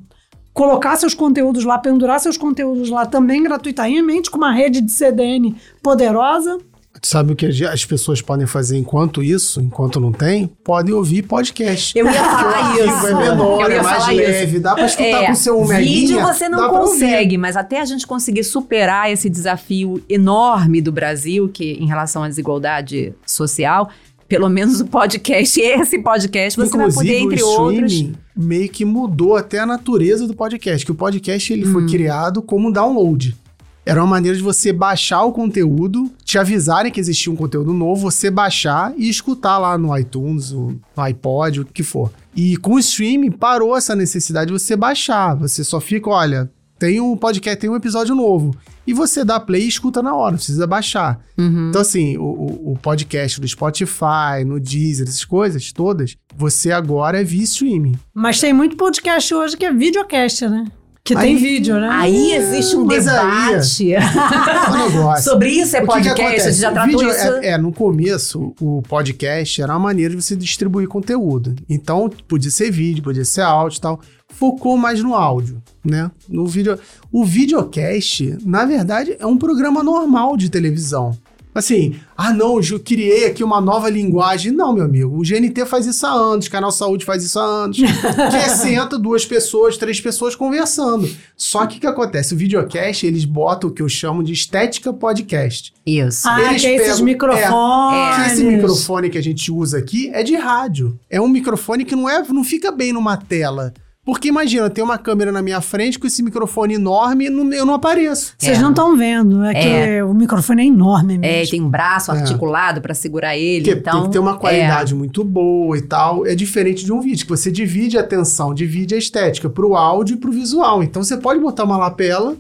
[0.60, 5.56] colocar seus conteúdos lá, pendurar seus conteúdos lá também gratuitamente, com uma rede de CDN
[5.82, 6.58] poderosa.
[7.02, 10.48] Sabe o que as pessoas podem fazer enquanto isso, enquanto não tem?
[10.62, 11.98] Podem ouvir podcast.
[11.98, 13.06] Eu ia falar isso.
[13.06, 14.60] É menor, é mais leve, isso.
[14.60, 18.06] dá pra escutar é, com o seu Vídeo você não consegue, mas até a gente
[18.06, 23.88] conseguir superar esse desafio enorme do Brasil, que em relação à desigualdade social,
[24.30, 28.04] pelo menos o podcast, esse podcast, você Inclusive, vai poder, entre outros.
[28.36, 31.72] Meio que mudou até a natureza do podcast, que o podcast ele hum.
[31.72, 33.36] foi criado como download.
[33.84, 38.02] Era uma maneira de você baixar o conteúdo, te avisarem que existia um conteúdo novo,
[38.02, 42.12] você baixar e escutar lá no iTunes, no iPod, o que for.
[42.36, 45.34] E com o streaming parou essa necessidade de você baixar.
[45.34, 46.48] Você só fica, olha,
[46.80, 48.56] tem um podcast, tem um episódio novo
[48.86, 51.20] e você dá play e escuta na hora, não precisa baixar.
[51.36, 51.68] Uhum.
[51.68, 57.24] Então, assim, o, o, podcast do Spotify, no Deezer, essas coisas todas, você agora é
[57.24, 57.96] via streaming.
[58.14, 60.64] Mas tem muito podcast hoje que é videocast, né?
[61.04, 61.88] Que aí, tem vídeo, né?
[61.90, 63.94] Aí existe um debate.
[63.94, 64.00] Aí, é
[65.20, 67.26] Sobre isso é podcast, a gente já tratou isso.
[67.42, 71.54] É, é, no começo, o podcast era uma maneira de você distribuir conteúdo.
[71.68, 74.00] Então, podia ser vídeo, podia ser áudio e tal
[74.40, 76.10] focou mais no áudio, né?
[76.26, 76.78] No vídeo.
[77.12, 81.14] O videocast, na verdade, é um programa normal de televisão.
[81.52, 84.52] Assim, ah não, eu criei aqui uma nova linguagem.
[84.52, 87.44] Não, meu amigo, o GNT faz isso há anos, o Canal Saúde faz isso há
[87.44, 87.76] anos.
[88.30, 91.10] que é senta duas pessoas, três pessoas conversando.
[91.36, 92.32] Só que o que acontece?
[92.34, 95.74] O videocast, eles botam o que eu chamo de estética podcast.
[95.84, 96.26] Isso.
[96.26, 98.16] Ah, Eles que é esses pegam- microfones.
[98.16, 100.98] Que esse microfone que a gente usa aqui é de rádio.
[101.10, 103.74] É um microfone que não, é, não fica bem numa tela.
[104.04, 107.74] Porque imagina, tem uma câmera na minha frente com esse microfone enorme e eu não
[107.74, 108.32] apareço.
[108.38, 108.60] Vocês É.
[108.62, 110.02] não estão vendo, é, que É.
[110.04, 111.24] o microfone é enorme mesmo.
[111.26, 112.18] É, tem um braço É.
[112.18, 113.62] articulado pra segurar ele.
[113.64, 116.26] Porque então, tem que ter uma qualidade muito boa e tal.
[116.26, 120.14] É diferente de um vídeo, que você divide a atenção, divide a estética pro áudio
[120.14, 120.82] e pro visual.
[120.82, 122.36] Então você pode botar uma lapela,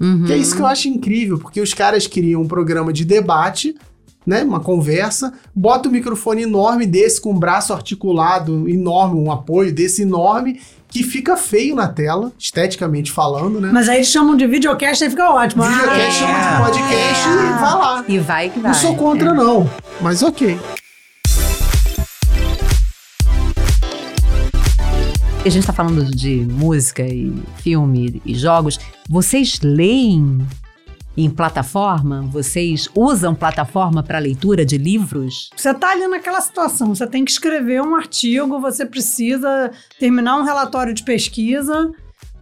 [0.00, 0.04] É.
[0.04, 0.24] Uhum.
[0.24, 3.76] que é isso que eu acho incrível, porque os caras criam um programa de debate,
[4.26, 4.42] né?
[4.42, 10.02] Uma conversa, bota um microfone enorme desse, com um braço articulado enorme, um apoio desse
[10.02, 13.70] enorme, que fica feio na tela, esteticamente falando, né?
[13.72, 15.64] Mas aí eles chamam de videocast e fica ótimo.
[15.64, 16.10] Videocast é.
[16.12, 18.04] chama de podcast e vai lá.
[18.06, 18.72] E vai que vai.
[18.72, 19.68] Não sou contra, não.
[20.00, 20.58] Mas ok.
[25.44, 28.78] A gente tá falando de música e filme e jogos.
[29.06, 30.38] Vocês leem
[31.16, 32.22] em plataforma?
[32.22, 35.50] Vocês usam plataforma para leitura de livros?
[35.56, 40.44] Você tá ali naquela situação, você tem que escrever um artigo, você precisa terminar um
[40.44, 41.92] relatório de pesquisa,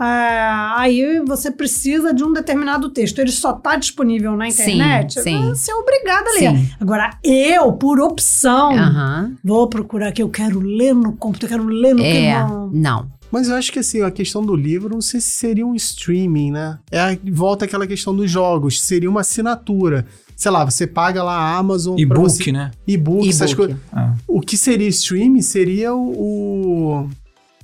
[0.01, 3.21] é, aí você precisa de um determinado texto.
[3.21, 5.49] Ele só tá disponível na Sim, internet, sim.
[5.51, 6.57] você é obrigado a ler.
[6.59, 6.71] Sim.
[6.81, 9.37] Agora, eu, por opção, Aham.
[9.45, 12.45] vou procurar que eu quero ler no computador, eu quero ler no É.
[12.73, 13.07] Não.
[13.33, 16.51] Mas eu acho que assim, a questão do livro, não sei se seria um streaming,
[16.53, 16.79] né?
[16.91, 20.05] É a- volta àquela questão dos jogos, seria uma assinatura.
[20.37, 22.71] Sei lá, você paga lá a Amazon E-book, você- né?
[22.87, 23.77] E-book, essas coisas.
[23.93, 24.13] Ah.
[24.29, 27.09] O que seria streaming seria o, o,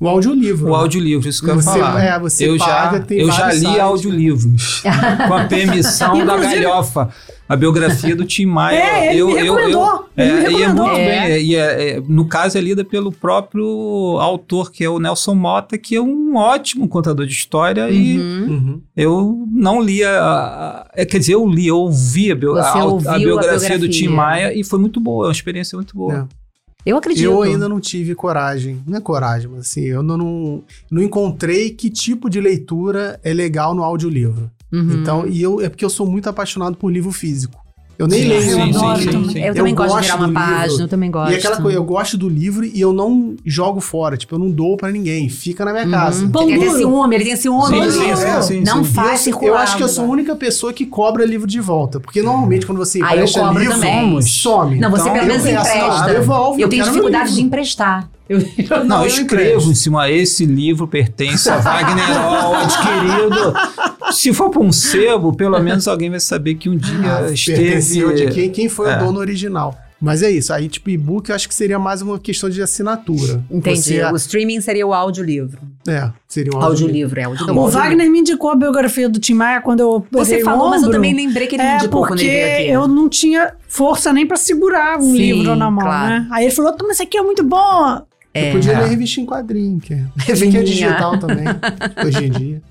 [0.01, 0.69] o audiolivro.
[0.69, 0.77] O né?
[0.79, 2.03] audiolivro, isso que eu ia Você- falar.
[2.05, 3.81] é, você eu paga, já, tem eu já li sites, né?
[3.81, 4.83] audiolivros.
[5.29, 7.11] com a permissão da galhofa.
[7.49, 8.78] A biografia do Tim Maia.
[9.09, 10.86] É, ele me recomendou, ele me é, e é recomendou.
[10.86, 11.28] muito É.
[11.28, 11.46] bem.
[11.46, 13.66] E é- é- no caso, é lida pelo próprio
[14.20, 17.88] autor, que é o Nelson Mota, que é um ótimo contador de história.
[17.90, 18.46] E Uhum.
[18.49, 18.82] Uhum.
[18.96, 22.68] eu não li a, a- é, Quer dizer, eu li, eu ouvi a, bio- a-
[22.80, 23.88] a ouviu a biografia, do biografia.
[23.88, 25.24] Tim Maia e foi muito boa.
[25.24, 26.28] É uma experiência muito boa.
[26.34, 26.38] É.
[26.86, 27.24] Eu acredito.
[27.24, 31.70] Eu ainda não tive coragem, não é coragem, mas assim, eu não, não, não encontrei
[31.70, 34.51] que tipo de leitura é legal no audiolivro.
[34.73, 34.93] Uhum.
[35.01, 37.59] Então, e eu, é porque eu sou muito apaixonado por livro físico.
[37.99, 39.25] Eu nem Sim, leio sim, um sim, livro.
[39.25, 39.39] sim, sim.
[39.41, 40.45] Eu também gosto de virar uma do livro.
[40.45, 41.33] página, eu também gosto.
[41.33, 44.53] E aquela coisa, eu gosto do livro e eu não jogo fora, tipo, eu não
[44.53, 45.91] dou pra ninguém, fica na minha Uhum.
[45.91, 46.29] casa.
[46.29, 47.66] Pão Ele tem ciúme, ele tem ciúme.
[47.66, 48.93] Sim, sim, sim, sim, não sim.
[48.93, 49.49] faz eu, circular.
[49.51, 51.99] eu acho que eu sou a única pessoa que cobra livro de volta.
[51.99, 54.23] Porque normalmente quando você Ah, eu empresta cobro livro, também.
[54.23, 54.79] some.
[54.79, 56.07] Não, você Então, pelo menos eu empresta.
[56.14, 58.09] devolve, eu tenho dificuldade de emprestar.
[58.29, 58.39] Eu,
[58.71, 63.55] Não, Não, eu eu escrevo em cima, esse livro pertence a Wagner Hall, adquirido.
[64.12, 66.96] Se for para um sebo, pelo menos alguém vai saber que um dia
[67.26, 68.14] Ah, esteve...
[68.14, 68.96] de quem, quem foi É.
[68.96, 69.76] o dono original.
[70.00, 70.52] Mas é isso.
[70.52, 73.42] Aí, tipo, e-book eu acho que seria mais uma questão de assinatura.
[73.50, 73.80] entendi.
[73.98, 75.59] Você- O streaming seria o audiolivro.
[75.88, 76.84] é, seria um audiolivro.
[76.86, 77.61] Audiolivro, é audiolivro.
[77.62, 77.68] O.
[77.68, 80.98] Wagner me indicou a biografia do Tim Maia quando eu Você falou, mas eu ombro.
[80.98, 82.68] também lembrei que ele me É, indicou quando porque ele veio aqui.
[82.70, 86.09] eu não tinha força nem pra segurar um Sim, livro na mão, claro.
[86.11, 86.28] né?
[86.30, 88.00] Aí ele falou, "Toma, isso aqui é muito bom.
[88.34, 88.80] Eu podia É.
[88.82, 90.04] ler revista em quadrinho, que é,
[90.52, 91.44] que é digital também,
[92.06, 92.62] hoje em dia.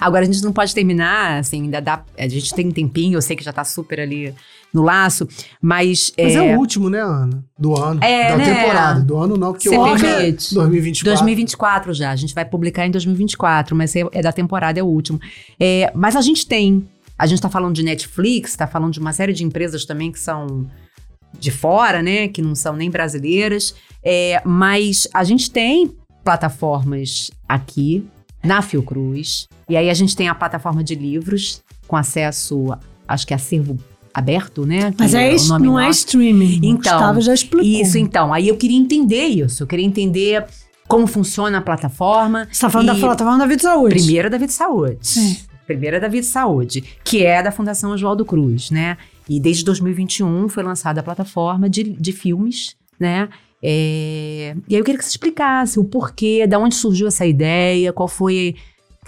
[0.00, 2.04] Agora a gente não pode terminar, assim, ainda dá.
[2.18, 4.34] A gente tem um tempinho, eu sei que já tá super ali
[4.72, 5.26] no laço,
[5.60, 6.12] mas.
[6.18, 7.44] Mas é, é, o último, né, Ana?
[7.58, 8.02] Do ano.
[8.02, 8.44] É, da né?
[8.44, 9.00] temporada.
[9.00, 10.54] Do ano não, porque Você o ano é permite.
[10.54, 11.16] 2024.
[11.16, 14.86] 2024 já, a gente vai publicar em 2024, mas é, é da temporada, é o
[14.86, 15.20] último.
[15.58, 19.12] É, mas a gente tem, a gente tá falando de Netflix, tá falando de uma
[19.12, 20.66] série de empresas também que são
[21.38, 25.92] de fora, né, que não são nem brasileiras, é, mas a gente tem
[26.24, 28.06] plataformas aqui
[28.44, 32.76] na Fiocruz, e aí a gente tem a plataforma de livros com acesso,
[33.08, 33.78] acho que é acervo
[34.14, 34.94] aberto, né?
[34.96, 35.98] Mas é, nome não é nosso.
[36.00, 36.60] streaming.
[36.62, 37.68] Então, Gustavo já explicou.
[37.68, 38.32] Isso, então.
[38.32, 39.64] Aí eu queria entender isso.
[39.64, 40.46] Eu queria entender
[40.86, 42.46] como funciona a plataforma.
[42.50, 43.94] Você tá falando da plataforma da Vida Saúde.
[43.96, 44.98] Primeira da Vida Saúde.
[45.00, 45.36] Sim.
[45.66, 48.98] Primeira da Vida Saúde, que é da Fundação Oswaldo Cruz, né?
[49.28, 53.28] E desde 2021 foi lançada a plataforma de, de filmes, né?
[53.66, 57.94] É, E aí eu queria que você explicasse o porquê, da onde surgiu essa ideia,
[57.94, 58.56] qual foi.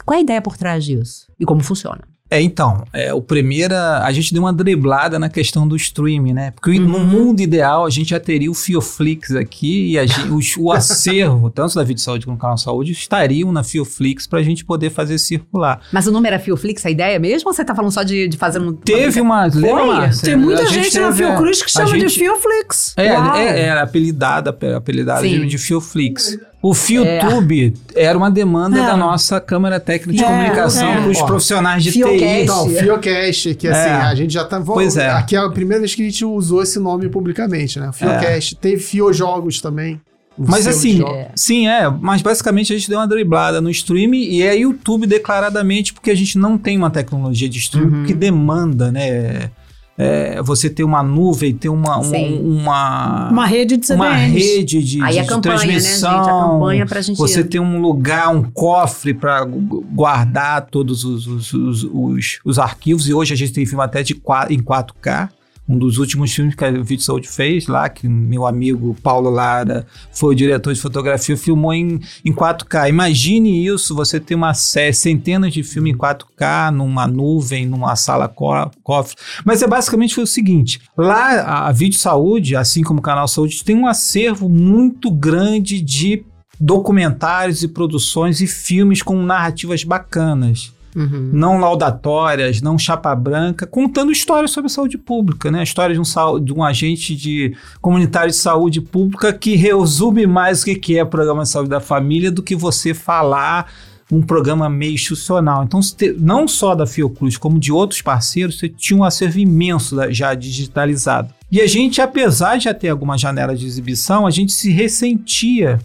[0.04, 1.30] Qual é a ideia por trás disso?
[1.38, 2.00] E como funciona?
[2.28, 6.50] É, então, é, o primeira, a gente deu uma driblada na questão do streaming, né?
[6.50, 7.04] Porque no Uhum.
[7.06, 11.74] mundo ideal a gente já teria o Fioflix aqui e gente- os- o acervo, tanto
[11.76, 15.18] da Vídeo Saúde como do Canal Saúde, estariam na Fioflix para a gente poder fazer
[15.18, 15.80] circular.
[15.92, 17.48] Mas o número é Fioflix, a ideia mesmo?
[17.48, 18.72] Ou você tá falando só de, de fazer um.
[18.72, 19.46] Teve uma.
[19.46, 20.24] lembra, Márcia?
[20.24, 22.92] Tem muita A gente, na é, Fiocruz que chama de gente- Fioflix.
[22.96, 23.36] É, Uau.
[23.36, 25.40] é, é apelidada, apelidada Sim.
[25.42, 26.36] de, de Fioflix.
[26.68, 28.86] O FioTube era uma demanda É.
[28.86, 31.00] da nossa Câmara Técnica de É, Comunicação é.
[31.00, 32.18] para os profissionais de Fiocast.
[32.18, 32.42] TI.
[32.42, 33.92] Então, Fiocast, que assim, É.
[33.92, 34.60] a gente já tá.
[34.60, 35.10] Pois é.
[35.10, 37.90] Aqui é a primeira vez que a gente usou esse nome publicamente, né?
[37.92, 38.56] Fiocast.
[38.56, 40.00] Teve Fiojogos também.
[40.38, 41.26] Mas assim, jogos.
[41.34, 41.88] sim, é.
[41.88, 46.14] Mas basicamente a gente deu uma driblada no streaming e é YouTube declaradamente porque a
[46.14, 48.04] gente não tem uma tecnologia de streaming Uhum.
[48.04, 49.50] que demanda, né?
[49.99, 52.40] É, você ter uma nuvem, ter uma, uma, Sim.
[52.44, 54.09] uma, Uma rede de CDNs.
[54.11, 55.72] uma rede de, Aí de, a de campanha, né, gente?
[55.72, 56.11] transmissão.
[56.20, 57.16] A campanha pra gente.
[57.16, 63.09] Você tem um lugar, um cofre para guardar todos os, os, os, os, os arquivos.
[63.09, 65.30] E hoje a gente tem filme até de qua- em 4K.
[65.68, 69.84] Um dos últimos filmes que a Vídeo Saúde fez lá, que meu amigo Paulo Lara
[70.12, 72.88] foi o diretor de fotografia, filmou em, em 4K.
[72.88, 78.28] Imagine isso, você ter uma série, centenas de filmes em 4K, numa nuvem, numa sala
[78.28, 79.16] co- cofre.
[79.44, 83.26] Mas é basicamente foi o seguinte: lá a, a Vídeo Saúde, assim como o Canal
[83.26, 86.24] Saúde, tem um acervo muito grande de
[86.60, 91.28] documentários e produções e filmes com narrativas bacanas Uhum.
[91.30, 95.61] não laudatórias, não chapa branca, contando histórias sobre saúde pública, né?
[95.61, 100.62] A história de um, de um agente de comunitário de saúde pública que resume mais
[100.62, 103.70] o que é programa de saúde da família do que você falar
[104.11, 105.64] um programa meio institucional.
[105.64, 105.80] Então,
[106.18, 111.34] não só da Fiocruz, como de outros parceiros, você tinha um acervo imenso já digitalizado.
[111.51, 115.78] E a gente, apesar de já ter alguma janela de exibição, a gente se ressentia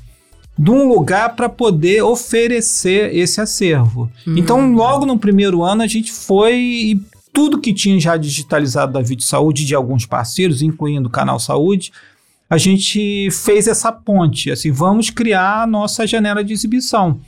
[0.58, 4.12] de um lugar para poder oferecer esse acervo.
[4.28, 7.02] Então, logo no primeiro ano, a gente foi e
[7.34, 11.91] tudo que tinha já digitalizado da Vídeo Saúde de alguns parceiros, incluindo o Canal Saúde,
[12.49, 14.52] a gente fez essa ponte.
[14.52, 17.20] Assim, vamos criar a nossa janela de exibição.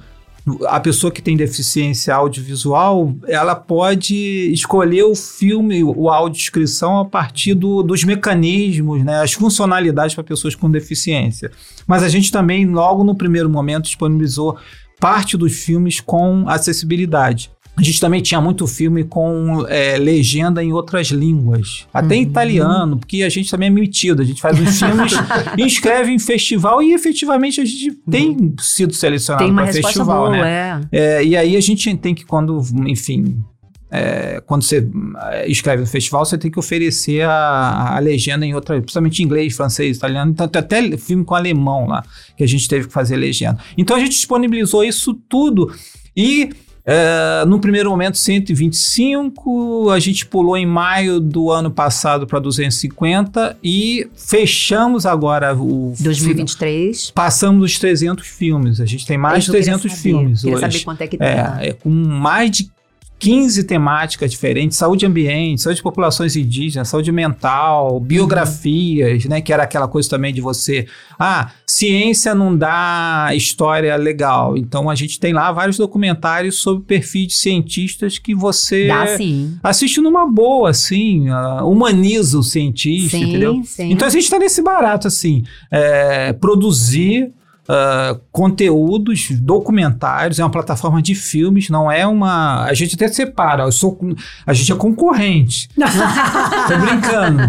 [0.67, 7.55] a pessoa que tem deficiência audiovisual, ela pode escolher o filme, o audiodescrição a partir
[7.55, 11.51] do- dos mecanismos, né, as funcionalidades para pessoas com deficiência.
[11.87, 14.57] Mas a gente também, logo no primeiro momento, disponibilizou
[14.99, 17.51] parte dos filmes com acessibilidade.
[17.77, 22.21] A gente também tinha muito filme com é, legenda em outras línguas, até Uhum.
[22.21, 24.21] italiano, porque a gente também é metido.
[24.21, 25.13] A gente faz os filmes,
[25.57, 30.81] inscreve em festival e efetivamente a gente tem sido selecionado para festival, boa, né?
[30.91, 31.17] é.
[31.17, 33.43] É, e aí a gente tem que, quando, enfim,
[33.91, 34.87] é, quando você
[35.31, 39.25] é, escreve no festival, você tem que oferecer a, a legenda em outra, principalmente em
[39.25, 42.03] inglês, francês, italiano, então tem até filme com alemão lá,
[42.37, 43.57] que a gente teve que fazer legenda.
[43.77, 45.73] Então a gente disponibilizou isso tudo
[46.15, 46.49] e.
[46.85, 53.57] é, no primeiro momento 125, a gente pulou em maio do ano passado para 250
[53.63, 57.11] e fechamos agora o 2023.
[57.11, 58.79] Passamos dos 300 filmes.
[58.79, 60.01] A gente tem mais de Isso eu queria 300 saber.
[60.03, 60.61] filmes Queria hoje.
[60.71, 61.57] saber quanto é que É, tá.
[61.61, 62.69] é com mais de
[63.17, 69.63] 15 temáticas diferentes, saúde ambiente, saúde de populações indígenas, saúde mental, biografias, né, que era
[69.63, 70.85] aquela coisa também de você,
[71.17, 74.57] ah, ciência não dá história legal.
[74.57, 79.57] Então a gente tem lá vários documentários sobre perfis de cientistas que você Dá sim.
[79.63, 83.61] assiste numa boa, assim, ah, humaniza o cientista, Sim, entendeu?
[83.63, 83.91] sim.
[83.91, 87.31] Então a gente está nesse barato, assim, é, produzir
[87.67, 92.63] ah, conteúdos, documentários, é uma plataforma de filmes, não é uma.
[92.63, 93.97] A gente até separa, eu sou,
[94.45, 95.69] a gente é concorrente.
[95.75, 97.41] Tô brincando.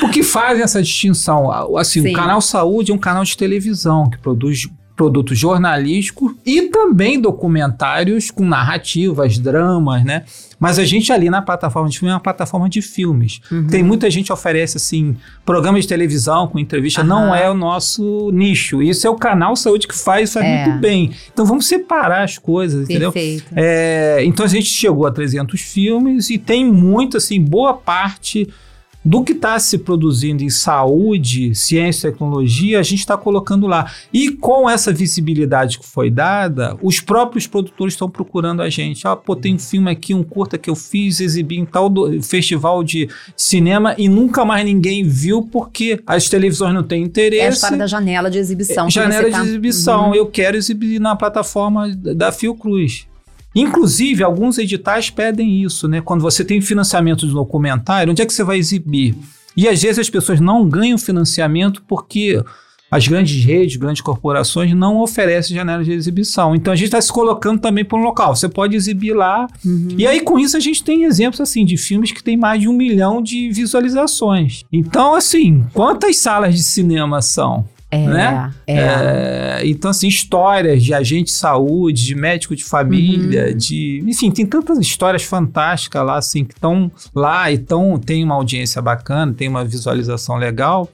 [0.00, 1.76] Porque fazem essa distinção.
[1.76, 2.10] Assim, Sim.
[2.10, 8.30] o canal Saúde é um canal de televisão que produz produtos jornalísticos e também documentários
[8.30, 10.24] com narrativas, dramas, né?
[10.58, 13.42] Mas a gente ali na plataforma de filme é uma plataforma de filmes.
[13.52, 13.66] Uhum.
[13.66, 17.08] Tem muita gente que oferece assim programas de televisão com entrevista, Aham.
[17.08, 18.82] não é o nosso nicho.
[18.82, 20.64] Isso é o canal Saúde que faz, faz É.
[20.66, 21.10] muito bem.
[21.30, 23.12] Então vamos separar as coisas, entendeu?
[23.12, 23.44] Perfeito.
[23.54, 28.48] É, então a gente chegou a 300 filmes e tem muito, assim, boa parte
[29.06, 33.88] do que está se produzindo em saúde, ciência e tecnologia, a gente está colocando lá.
[34.12, 39.06] E com essa visibilidade que foi dada, os próprios produtores estão procurando a gente.
[39.06, 42.20] Ah, pô, tem um filme aqui, um curta que eu fiz, exibi em tal do,
[42.20, 47.42] festival de cinema e nunca mais ninguém viu porque as televisões não têm interesse.
[47.42, 48.88] É a história da janela de exibição.
[48.88, 49.44] É, janela de tá...
[49.44, 50.08] exibição.
[50.08, 50.14] Uhum.
[50.16, 53.06] Eu quero exibir na plataforma da Fiocruz.
[53.56, 56.02] Inclusive, alguns editais pedem isso, né?
[56.02, 59.16] Quando você tem financiamento de documentário, onde é que você vai exibir?
[59.56, 62.44] E às vezes as pessoas não ganham financiamento porque
[62.90, 66.54] as grandes redes, grandes corporações não oferecem janelas de exibição.
[66.54, 68.36] Então a gente está se colocando também para um local.
[68.36, 69.46] Você pode exibir lá.
[69.64, 69.88] Uhum.
[69.96, 72.68] E aí, com isso, a gente tem exemplos assim de filmes que tem mais de
[72.68, 74.64] um milhão de visualizações.
[74.70, 77.64] Então, assim, quantas salas de cinema são?
[77.90, 78.52] É, né?
[78.66, 78.78] é.
[78.78, 79.60] é.
[79.64, 83.56] Então, assim, histórias de agente de saúde, de médico de família, uhum.
[83.56, 84.02] de.
[84.06, 88.82] Enfim, tem tantas histórias fantásticas lá, assim, que estão lá e tão, tem uma audiência
[88.82, 90.90] bacana, tem uma visualização legal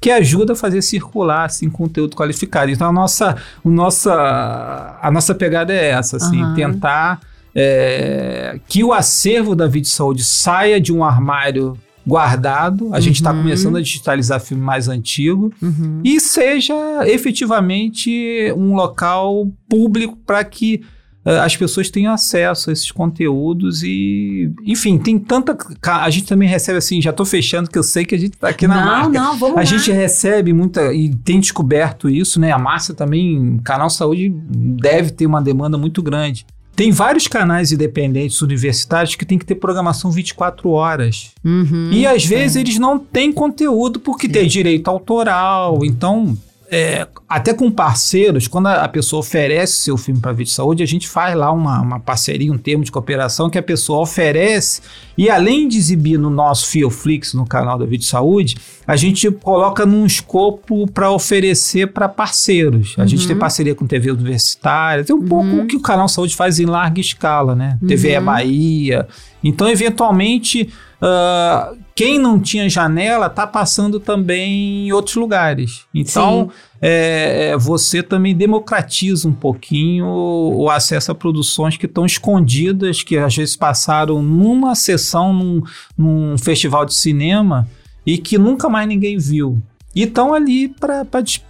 [0.00, 2.72] que ajuda a fazer circular assim conteúdo qualificado.
[2.72, 6.54] Então a nossa, o nossa, a nossa pegada é essa, assim, uhum.
[6.54, 7.20] tentar
[7.54, 12.86] é, que o acervo da Vídeo Saúde saia de um armário guardado.
[12.86, 13.00] A tá uhum.
[13.00, 16.00] gente está começando a digitalizar filme mais antigo uhum.
[16.04, 16.74] e seja
[17.06, 20.82] efetivamente um local público para que
[21.24, 25.56] uh, as pessoas tenham acesso a esses conteúdos e, enfim, tem tanta.
[25.82, 28.48] A gente também recebe assim, já estou fechando, que eu sei que a gente está
[28.48, 29.08] aqui na não, marca.
[29.10, 29.64] Não, vamos A lá.
[29.64, 32.50] gente recebe muita e tem descoberto isso, né?
[32.52, 36.46] A Márcia também, Canal Saúde deve ter uma demanda muito grande.
[36.74, 41.30] Tem vários canais independentes universitários que tem que ter programação 24 horas.
[41.44, 45.84] Uhum, e às vezes eles não têm conteúdo porque tem direito autoral.
[45.84, 46.36] Então,
[46.70, 51.08] é, até com parceiros, quando a, pessoa oferece seu filme para vídeo saúde, a gente
[51.08, 54.82] faz lá uma, uma, parceria, um termo de cooperação que a pessoa oferece
[55.16, 58.56] e além de exibir no nosso Fioflix, no canal da Vídeo Saúde,
[58.86, 62.94] a gente coloca num escopo para oferecer para parceiros.
[62.98, 63.08] A uhum.
[63.08, 65.26] gente tem parceria com TV universitária, tem um uhum.
[65.26, 67.78] pouco o que o canal Saúde faz em larga escala, né?
[67.80, 67.88] Uhum.
[67.88, 69.08] TV é Bahia.
[69.42, 75.84] Então, eventualmente, uh, quem não tinha janela está passando também em outros lugares.
[75.92, 82.04] Então, é, é, você também democratiza um pouquinho o, o acesso a produções que estão
[82.04, 85.62] escondidas, que às vezes passaram numa sessão, num,
[85.96, 87.68] num festival de cinema
[88.04, 89.62] e que nunca mais ninguém viu.
[89.94, 90.74] E estão ali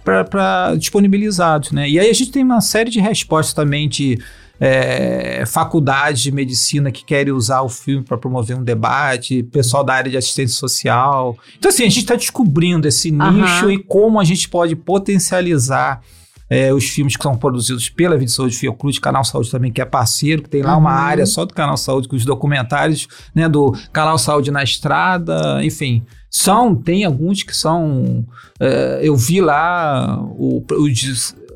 [0.03, 1.89] para disponibilizados, né?
[1.89, 4.19] E aí a gente tem uma série de respostas também de
[4.59, 9.93] é, faculdades de medicina que querem usar o filme para promover um debate, pessoal da
[9.93, 11.37] área de assistência social.
[11.57, 13.71] Então, assim, a gente está descobrindo esse nicho uhum.
[13.71, 16.01] e como a gente pode potencializar
[16.49, 19.85] é, os filmes que são produzidos pela Vídeo Saúde Fiocruz, Canal Saúde também, que é
[19.85, 20.81] parceiro, que tem lá uhum.
[20.81, 25.63] uma área só do Canal Saúde com os documentários, né, do Canal Saúde na Estrada,
[25.63, 26.03] enfim.
[26.29, 28.25] São, tem alguns que são.
[28.59, 30.89] É, eu vi lá o, o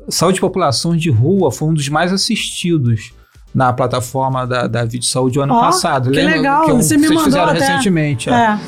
[0.08, 3.12] Saúde e Populações de Rua foi um dos mais assistidos
[3.54, 6.10] na plataforma da, da Vídeo Saúde o ano oh, passado.
[6.10, 7.58] Que Lembra legal, que é um, você me mandou fizeram até.
[7.58, 8.30] recentemente.
[8.30, 8.32] É.
[8.32, 8.58] é.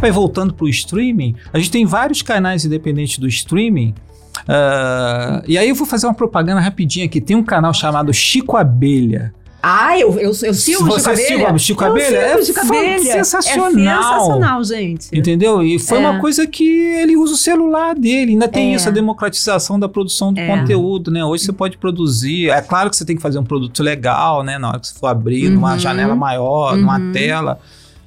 [0.00, 3.94] Vai voltando para o streaming, a gente tem vários canais independentes do streaming.
[4.40, 7.20] Uh, e aí eu vou fazer uma propaganda rapidinha aqui.
[7.20, 9.34] Tem um canal chamado Chico Abelha.
[9.60, 12.16] Ah, eu, eu, eu sigo o Chico o Chico Abelha?
[12.16, 12.98] É Chico Abelha.
[13.00, 13.68] sensacional.
[13.68, 15.08] É sensacional, gente.
[15.12, 15.62] Entendeu?
[15.62, 16.00] E foi é.
[16.00, 18.32] uma coisa que ele usa o celular dele.
[18.32, 18.74] Ainda tem é.
[18.76, 20.46] essa democratização da produção do é.
[20.46, 21.24] conteúdo, né?
[21.24, 22.50] Hoje você pode produzir.
[22.50, 24.58] É claro que você tem que fazer um produto legal, né?
[24.58, 25.54] Na hora que você for abrir, uhum.
[25.54, 26.80] numa janela maior, uhum.
[26.80, 27.58] numa tela.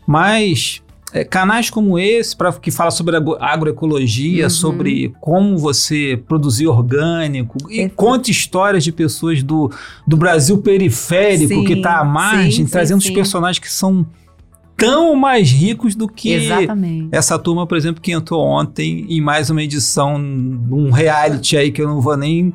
[0.07, 0.81] Mas
[1.13, 4.49] é, canais como esse, pra, que fala sobre agroecologia, uhum.
[4.49, 9.71] sobre como você produzir orgânico, e conta histórias de pessoas do,
[10.07, 14.05] do Brasil periférico sim, que está à margem, sim, trazendo sim, os personagens que são
[14.77, 17.09] tão mais ricos do que Exatamente.
[17.11, 21.81] essa turma, por exemplo, que entrou ontem em mais uma edição, um reality aí que
[21.81, 22.51] eu não vou nem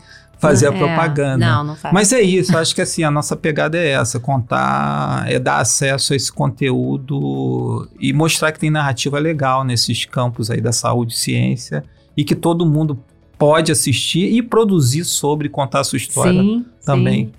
[0.48, 1.46] fazer a é, propaganda.
[1.46, 1.92] Não, não faz.
[1.92, 6.12] Mas é isso, acho que assim, a nossa pegada é essa, contar, é dar acesso
[6.12, 11.16] a esse conteúdo e mostrar que tem narrativa legal nesses campos aí da saúde e
[11.16, 11.84] ciência
[12.16, 12.98] e que todo mundo
[13.38, 17.32] pode assistir e produzir sobre contar a sua história sim, também sim.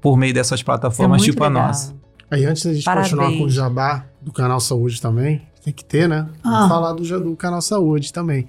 [0.00, 1.64] por meio dessas plataformas é tipo legal.
[1.64, 1.94] a nossa.
[2.30, 3.10] Aí antes da gente Parabéns.
[3.10, 6.28] continuar com o jabá do canal Saúde também, tem que ter, né?
[6.42, 6.50] Ah.
[6.50, 8.48] Vamos falar do, do canal Saúde também.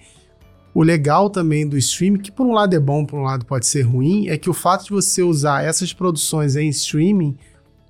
[0.73, 3.67] O legal também do streaming, que por um lado é bom, por um lado pode
[3.67, 7.37] ser ruim, é que o fato de você usar essas produções em streaming,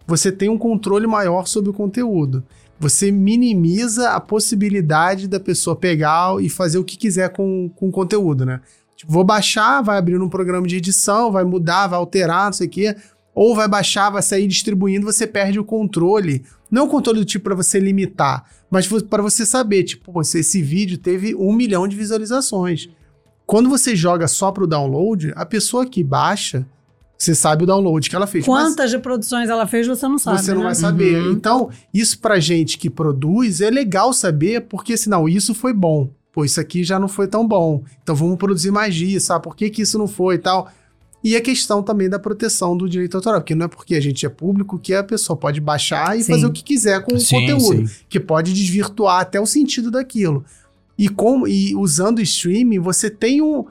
[0.06, 2.44] você tem um controle maior sobre o conteúdo.
[2.78, 7.92] Você minimiza a possibilidade da pessoa pegar e fazer o que quiser com, com o
[7.92, 8.60] conteúdo, né?
[8.98, 12.68] Tipo, vou baixar, vai abrir um programa de edição, vai mudar, vai alterar, não sei
[12.68, 12.96] o quê.
[13.34, 16.44] ou vai baixar, vai sair distribuindo, você perde o controle.
[16.74, 20.60] Não o controle do tipo para você limitar, mas para você saber, tipo, você, esse
[20.60, 22.90] vídeo teve um milhão de visualizações.
[23.46, 26.66] Quando você joga só para o download, a pessoa que baixa,
[27.16, 28.44] você sabe o download que ela fez.
[28.44, 30.42] Quantas reproduções ela fez, você não sabe.
[30.42, 30.66] Você não né?
[30.66, 31.22] vai saber.
[31.22, 31.34] Uhum.
[31.34, 36.10] Então, isso pra gente que produz é legal saber, porque senão isso foi bom.
[36.32, 37.84] Pô, isso aqui já não foi tão bom.
[38.02, 39.44] Então vamos produzir mais disso, sabe?
[39.44, 40.72] Por que, que isso não foi e tal?
[41.24, 44.26] E a questão também da proteção do direito autoral, porque não é porque a gente
[44.26, 46.34] é público que a pessoa pode baixar e Sim.
[46.34, 47.96] fazer o que quiser com Sim, o conteúdo, sim.
[48.10, 50.44] que pode desvirtuar até o sentido daquilo.
[50.98, 53.66] E, com, e usando o streaming, você tem um.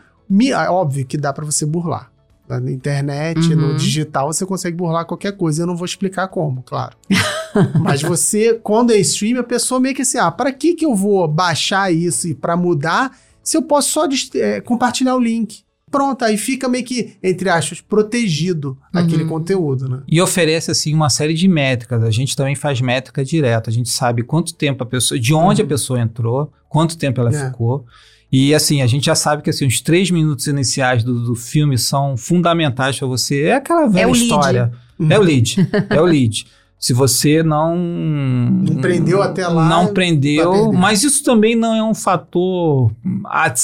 [0.55, 2.11] ah, Óbvio que dá pra você burlar.
[2.49, 3.77] Na internet, no Uhum.
[3.77, 5.63] digital, você consegue burlar qualquer coisa.
[5.63, 6.97] Eu não vou explicar como, claro.
[7.81, 10.95] Mas você, quando é stream, a pessoa meio que assim, ah, para que que eu
[10.95, 15.65] vou baixar isso e para mudar se eu posso só é, compartilhar o link?
[15.93, 20.03] Pronto, aí fica meio que, entre aspas, protegido aquele conteúdo, né?
[20.09, 22.03] E oferece, assim, uma série de métricas.
[22.03, 23.69] A gente também faz métrica direta.
[23.69, 27.31] A gente sabe quanto tempo a pessoa, de onde a pessoa entrou, quanto tempo ela
[27.31, 27.47] É.
[27.51, 27.85] ficou.
[28.33, 31.77] E, assim, a gente já sabe que, assim, os três minutos iniciais do, do filme
[31.77, 33.43] são fundamentais para você.
[33.43, 34.25] É aquela velha o lead.
[34.25, 34.73] história.
[35.11, 35.57] É o lead.
[35.91, 36.47] é o lead.
[36.83, 37.77] Se você não...
[37.77, 40.73] Não prendeu até lá, Não prendeu.
[40.73, 42.91] Mas isso também não é um fator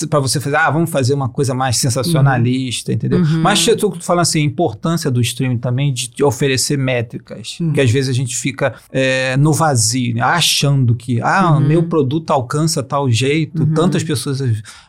[0.09, 3.19] para você fazer, ah, vamos fazer uma coisa mais sensacionalista, entendeu?
[3.19, 3.41] Uhum.
[3.41, 7.59] Mas eu tô falando assim, a importância do streaming também de, de oferecer métricas.
[7.61, 7.73] Uhum.
[7.73, 10.21] Que às vezes a gente fica é, no vazio, né?
[10.21, 11.61] achando que, ah, Uhum.
[11.67, 13.75] meu produto alcança tal jeito, Uhum.
[13.75, 14.41] tantas pessoas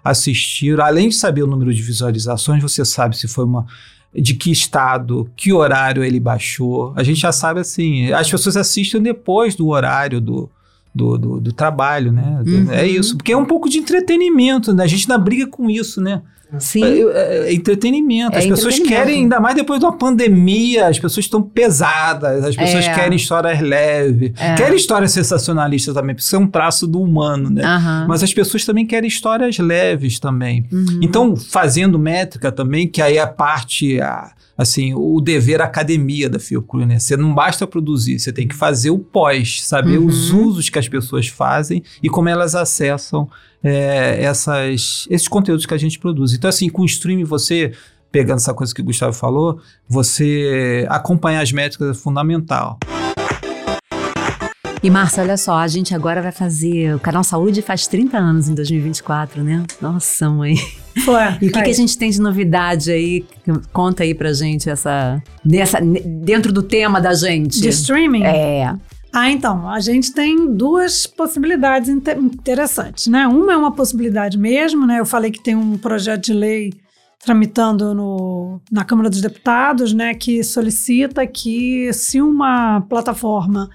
[0.04, 0.86] assistiram.
[0.86, 3.66] Além de saber o número de visualizações, você sabe se foi uma
[4.14, 6.94] de que estado, que horário ele baixou.
[6.96, 10.50] A gente já sabe assim, as pessoas assistem depois do horário do,
[10.94, 12.42] do, do, do trabalho, né?
[12.46, 12.72] Uhum.
[12.72, 14.84] É isso, porque é um pouco de entretenimento, né?
[14.84, 16.22] A gente ainda briga com isso, né?
[16.58, 16.84] Sim.
[16.84, 18.36] É, é- é entretenimento.
[18.36, 19.06] É as pessoas entretenimento.
[19.06, 22.94] querem, ainda mais depois de uma pandemia, as pessoas estão pesadas, as pessoas É.
[22.94, 24.56] querem histórias leves, É.
[24.56, 27.64] querem histórias sensacionalistas também, porque isso é um traço do humano, né?
[27.64, 28.06] Aham.
[28.08, 30.66] Mas as pessoas também querem histórias leves também.
[30.72, 31.00] Uhum.
[31.02, 36.38] Então, fazendo métrica também, que aí é a parte, a- assim, o dever academia da
[36.38, 37.00] Fiocruz, né?
[37.00, 40.08] Você não basta produzir, você tem que fazer o pós, saber Uhum.
[40.08, 43.30] os usos que as pessoas fazem e como elas acessam
[43.64, 46.34] é, essas, esses conteúdos que a gente produz.
[46.34, 47.72] Então, assim, com o streaming, você,
[48.12, 52.78] pegando essa coisa que o Gustavo falou, você acompanhar as métricas é fundamental.
[54.82, 56.96] E, Márcia, olha só, a gente agora vai fazer.
[56.96, 59.64] O Canal Saúde faz 30 anos em 2024, né?
[59.82, 60.56] Nossa, mãe.
[61.04, 61.22] Foi.
[61.42, 63.26] E o que, que a gente tem de novidade aí?
[63.74, 65.22] Conta aí pra gente essa.
[65.44, 67.60] Nessa, dentro do tema da gente.
[67.60, 68.24] De streaming?
[68.24, 68.74] É.
[69.12, 73.28] Ah, então, a gente tem duas possibilidades inte- interessantes, né?
[73.28, 75.00] Uma é uma possibilidade mesmo, né?
[75.00, 76.74] Eu falei que tem um projeto de lei
[77.26, 80.14] tramitando no, na Câmara dos Deputados, né?
[80.14, 83.70] Que solicita que se uma plataforma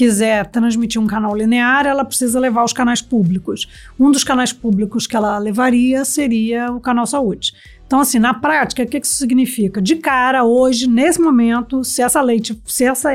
[0.00, 3.68] quiser transmitir um canal linear, ela precisa levar os canais públicos.
[3.98, 7.52] Um dos canais públicos que ela levaria seria o Canal Saúde.
[7.86, 9.82] Então, assim, na prática, o que isso significa?
[9.82, 13.12] De cara, hoje, nesse momento, se essa lei, se essa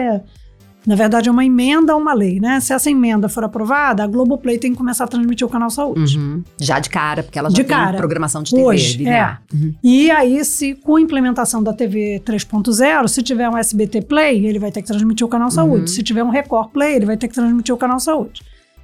[0.86, 2.60] na verdade, é uma emenda a uma lei, né?
[2.60, 6.18] Se essa emenda for aprovada, a Globoplay tem que começar a transmitir o canal Saúde.
[6.18, 6.44] Uhum.
[6.60, 7.98] Já de cara, porque ela já De tem cara.
[7.98, 8.64] programação de TV.
[8.64, 9.42] Hoje, linear.
[9.54, 9.74] Uhum.
[9.84, 14.60] E aí, se com a implementação da TV 3.0, se tiver um SBT Play, ele
[14.60, 15.82] vai ter que transmitir o canal Saúde.
[15.82, 15.88] Uhum.
[15.88, 18.42] Se tiver um Record Play, ele vai ter que transmitir o canal Saúde.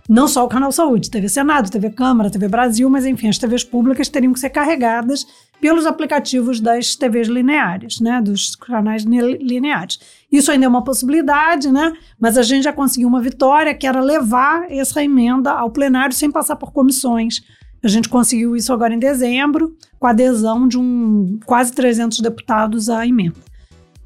[0.09, 3.63] Não só o canal Saúde, TV Senado, TV Câmara, TV Brasil, mas enfim, as TVs
[3.63, 5.25] públicas teriam que ser carregadas
[5.61, 9.99] pelos aplicativos das TVs lineares, né, dos canais ne- lineares.
[10.31, 14.01] Isso ainda é uma possibilidade, né, mas a gente já conseguiu uma vitória, que era
[14.01, 17.41] levar essa emenda ao plenário sem passar por comissões.
[17.83, 22.89] A gente conseguiu isso agora em dezembro, com a adesão de um quase 300 deputados
[22.89, 23.35] à emenda.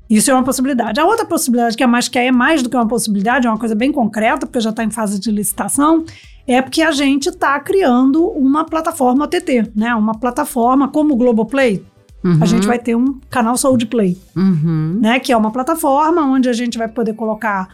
[0.10, 1.00] Isso é uma possibilidade.
[1.00, 3.58] A outra possibilidade, que é mais que é mais do que uma possibilidade, é uma
[3.58, 6.06] coisa bem concreta, porque já está em fase de licitação,
[6.48, 9.96] é porque a gente está criando uma plataforma OTT, né?
[9.96, 11.84] Uma plataforma como o Globoplay.
[12.24, 12.38] Uhum.
[12.42, 15.00] A gente vai ter um canal Saúde Play, Uhum.
[15.02, 15.20] né?
[15.20, 17.68] Que é uma plataforma onde a gente vai poder colocar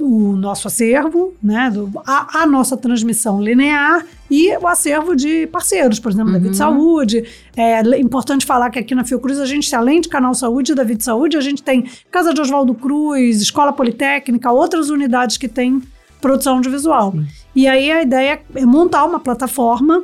[0.00, 1.70] o nosso acervo, né?
[1.70, 6.42] do- a, a nossa transmissão linear e o acervo de parceiros, por exemplo, da Uhum.
[6.44, 7.24] Vida Saúde.
[7.56, 10.82] É importante falar que aqui na Fiocruz a gente, além de Canal Saúde e da
[10.82, 15.80] Vida Saúde, a gente tem Casa de Oswaldo Cruz, Escola Politécnica, outras unidades que têm
[16.20, 17.14] produção audiovisual.
[17.54, 20.02] E aí a ideia é montar uma plataforma.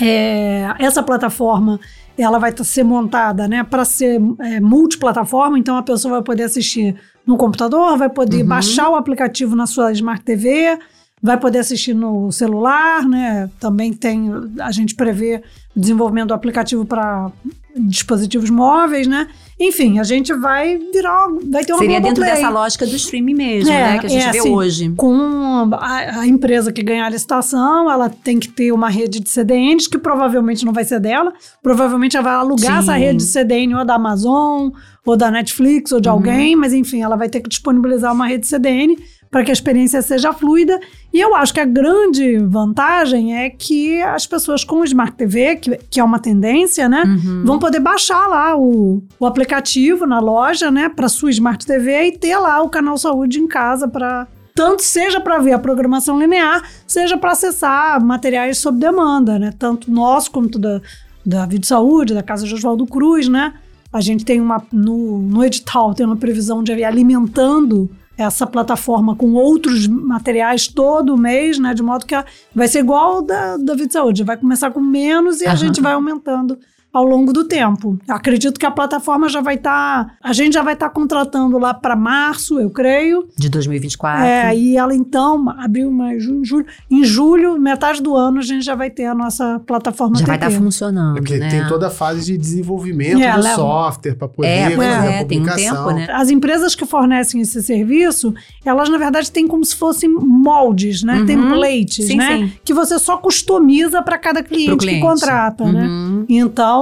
[0.00, 1.78] é, essa plataforma
[2.16, 6.94] ela vai ser montada né, para ser é, multiplataforma, então a pessoa vai poder assistir
[7.26, 8.48] no computador, vai poder Uhum.
[8.48, 10.78] baixar o aplicativo na sua Smart TV,
[11.22, 13.48] vai poder assistir no celular, né?
[13.60, 14.28] Também tem,
[14.60, 15.42] a gente prevê
[15.76, 17.30] o desenvolvimento do aplicativo para
[17.76, 19.28] dispositivos móveis, né?
[19.60, 22.34] Enfim, a gente vai virar, vai ter uma Seria dentro Globoplay.
[22.42, 23.98] dessa lógica do streaming mesmo, É, né?
[23.98, 24.92] Que a gente é, vê assim, hoje.
[24.96, 29.30] Com a, a empresa que ganhar a licitação, ela tem que ter uma rede de
[29.30, 31.32] CDNs, que provavelmente não vai ser dela.
[31.62, 32.78] Provavelmente ela vai alugar Sim.
[32.78, 34.70] essa rede de CDN ou da Amazon,
[35.06, 36.14] ou da Netflix, ou de Uhum.
[36.14, 38.96] alguém, mas enfim, ela vai ter que disponibilizar uma rede CDN
[39.32, 40.78] para que a experiência seja fluida.
[41.10, 45.76] E eu acho que a grande vantagem é que as pessoas com Smart TV, que,
[45.90, 47.02] que é uma tendência, né?
[47.04, 47.42] Uhum.
[47.42, 52.18] Vão poder baixar lá o, o aplicativo na loja, né, para sua Smart TV e
[52.18, 56.62] ter lá o canal Saúde em casa para tanto seja para ver a programação linear,
[56.86, 59.50] seja para acessar materiais sob demanda, né?
[59.58, 60.82] Tanto nosso quanto da
[61.24, 63.54] da Vídeo Saúde, da Casa de Oswaldo Cruz, né?
[63.90, 67.88] A gente tem uma no, no edital tem uma previsão de ir alimentando
[68.22, 71.74] essa plataforma com outros materiais todo mês, né?
[71.74, 74.24] De modo que a- vai ser igual ao da, da Vídeo Saúde.
[74.24, 75.56] Vai começar com menos e a Aham.
[75.56, 76.58] gente vai aumentando
[76.92, 77.98] ao longo do tempo.
[78.06, 80.14] Acredito que a plataforma já vai estar.
[80.22, 83.26] a gente já vai estar contratando lá para março, eu creio.
[83.36, 84.24] De 2024.
[84.24, 86.66] É, aí ela então, abril, maio, junho, julho.
[86.90, 90.36] Em julho, metade do ano, a gente já vai ter a nossa plataforma já vai
[90.36, 91.48] estar funcionando, É porque né?
[91.48, 94.96] tem toda a fase de desenvolvimento É, do leva- software para poder É, fazer é,
[94.96, 95.76] a tem um publicação.
[95.86, 96.06] tempo, né?
[96.10, 98.34] As empresas que fornecem esse serviço,
[98.64, 101.20] elas na verdade têm como se fossem moldes, né?
[101.20, 101.26] Uhum.
[101.26, 102.36] Templates, Sim, né?
[102.38, 102.52] sim.
[102.64, 105.00] Que você só customiza para cada cliente, cliente.
[105.00, 105.86] que contrata, né?
[105.86, 106.24] Uhum.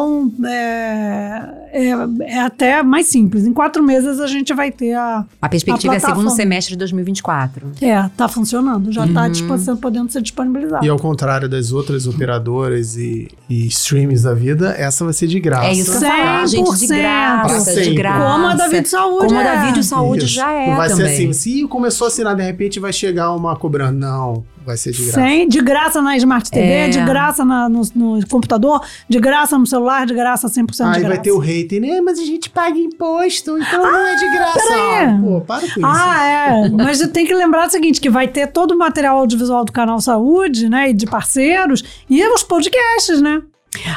[0.01, 1.89] Então, é, é,
[2.35, 3.47] é até mais simples.
[3.47, 5.25] Em quatro meses a gente vai ter a.
[5.41, 7.73] A perspectiva A é segundo semestre de 2024.
[7.81, 9.31] É, tá funcionando, já tá Uhum.
[9.31, 10.85] disponível, podendo ser disponibilizado.
[10.85, 15.39] E ao contrário das outras operadoras e, e streams da vida, essa vai ser de
[15.41, 15.67] graça.
[15.67, 16.99] É isso que eu falar, gente, de 100%.
[16.99, 18.33] graça, de graça.
[18.33, 19.27] Como a da Vídeo Saúde.
[19.27, 19.67] Como a da é.
[19.67, 20.35] Vídeo Saúde Isso.
[20.35, 21.07] já é Não vai também.
[21.07, 23.99] ser assim, se começou a assinar, de repente vai chegar uma cobrando.
[23.99, 25.21] Não, vai ser de graça.
[25.21, 26.89] Sem, de graça na Smart TV, É.
[26.89, 31.01] de graça na- no, no computador, de graça no celular, de graça 100% de Aí
[31.01, 31.09] graça.
[31.09, 32.01] vai ter o hater, né?
[32.01, 34.59] Mas a gente paga imposto, então não é de graça.
[34.61, 35.05] peraí.
[35.07, 35.81] Ah, Pô, para com isso.
[35.85, 36.69] Ah, é.
[36.71, 40.01] Mas tem que lembrar o seguinte: que vai ter todo o material audiovisual do canal
[40.01, 40.91] Saúde, né?
[40.91, 43.43] E de parceiros, e os podcasts, né?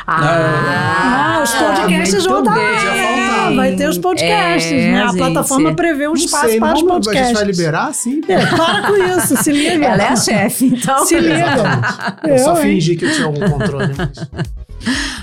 [0.05, 3.51] Ah, Ah, os podcasts vão estar lá.
[3.55, 5.03] Vai ter os podcasts, É, né?
[5.03, 5.17] A gente.
[5.17, 7.21] plataforma prevê um espaço sei, para os podcasts.
[7.21, 8.21] A gente vai liberar, sim?
[8.27, 9.85] É, para com isso, se liga.
[9.85, 11.05] Ela é a chefe, então.
[11.05, 11.35] Se liga.
[11.35, 12.17] Exatamente.
[12.23, 12.61] Eu Eu, só hein?
[12.61, 13.93] fingi que eu tinha algum controle.
[13.97, 14.29] Mas...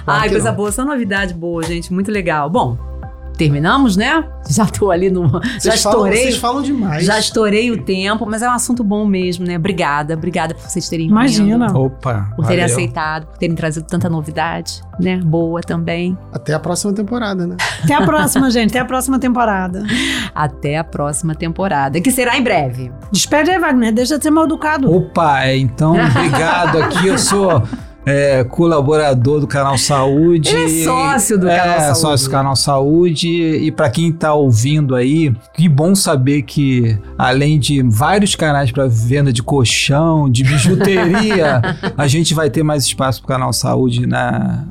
[0.06, 0.56] Ai, coisa não.
[0.56, 1.92] boa, só novidade boa, gente.
[1.92, 2.48] Muito legal.
[2.50, 2.76] Bom,
[3.40, 4.22] terminamos, né?
[4.50, 5.26] Já tô ali no.
[5.26, 6.22] Já Vocês falam, estourei.
[6.22, 7.06] vocês falam demais.
[7.06, 9.56] Já estourei o tempo, mas é um assunto bom mesmo, né?
[9.56, 11.68] Obrigada, obrigada por vocês terem Imagina.
[11.68, 12.76] vindo, Opa, por terem valeu.
[12.76, 15.16] aceitado, por terem trazido tanta novidade, né?
[15.24, 16.18] Boa também.
[16.30, 17.56] Até a próxima temporada, né?
[17.82, 18.70] Até a próxima, gente.
[18.72, 19.84] Até a próxima temporada.
[20.34, 22.92] Até a próxima temporada, que será em breve.
[23.10, 23.94] Despede aí, Wagner.
[23.94, 24.94] Deixa de ser mal educado.
[24.94, 27.06] Opa, é, então, obrigado aqui.
[27.06, 27.62] Eu sou
[28.06, 30.50] é, colaborador do Canal Saúde.
[30.50, 31.98] Ele é sócio do é, Canal Saúde.
[31.98, 33.28] sócio do Canal Saúde.
[33.28, 38.86] E para quem tá ouvindo aí, que bom saber que, além de vários canais para
[38.88, 41.60] venda de colchão, de bijuteria,
[41.96, 44.64] a gente vai ter mais espaço pro Canal Saúde na,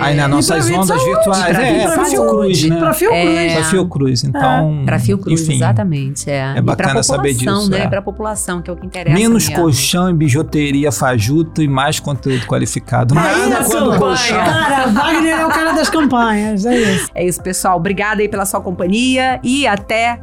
[0.00, 1.44] aí nas nossas ondas Saúde, virtuais.
[1.56, 2.76] pra é, Saúde, Fiocruz, né?
[2.78, 3.24] Pra Fiocruz.
[3.24, 3.54] É.
[3.54, 4.82] Pra Fiocruz, então...
[4.84, 6.30] Pra Fiocruz, enfim, exatamente.
[6.30, 7.80] É, é bacana saber disso, Né?
[7.80, 7.88] é.
[7.88, 9.16] Pra população, que é o que interessa.
[9.16, 9.62] Menos mesmo.
[9.62, 12.73] colchão e bijuteria fajuto e mais conteúdo qualificado.
[13.12, 14.38] É Nada isso, quando colchão.
[14.38, 16.66] Cara, Wagner é o cara das campanhas.
[16.66, 17.10] É isso.
[17.14, 17.76] É isso, pessoal.
[17.76, 20.20] Obrigada aí pela sua companhia e até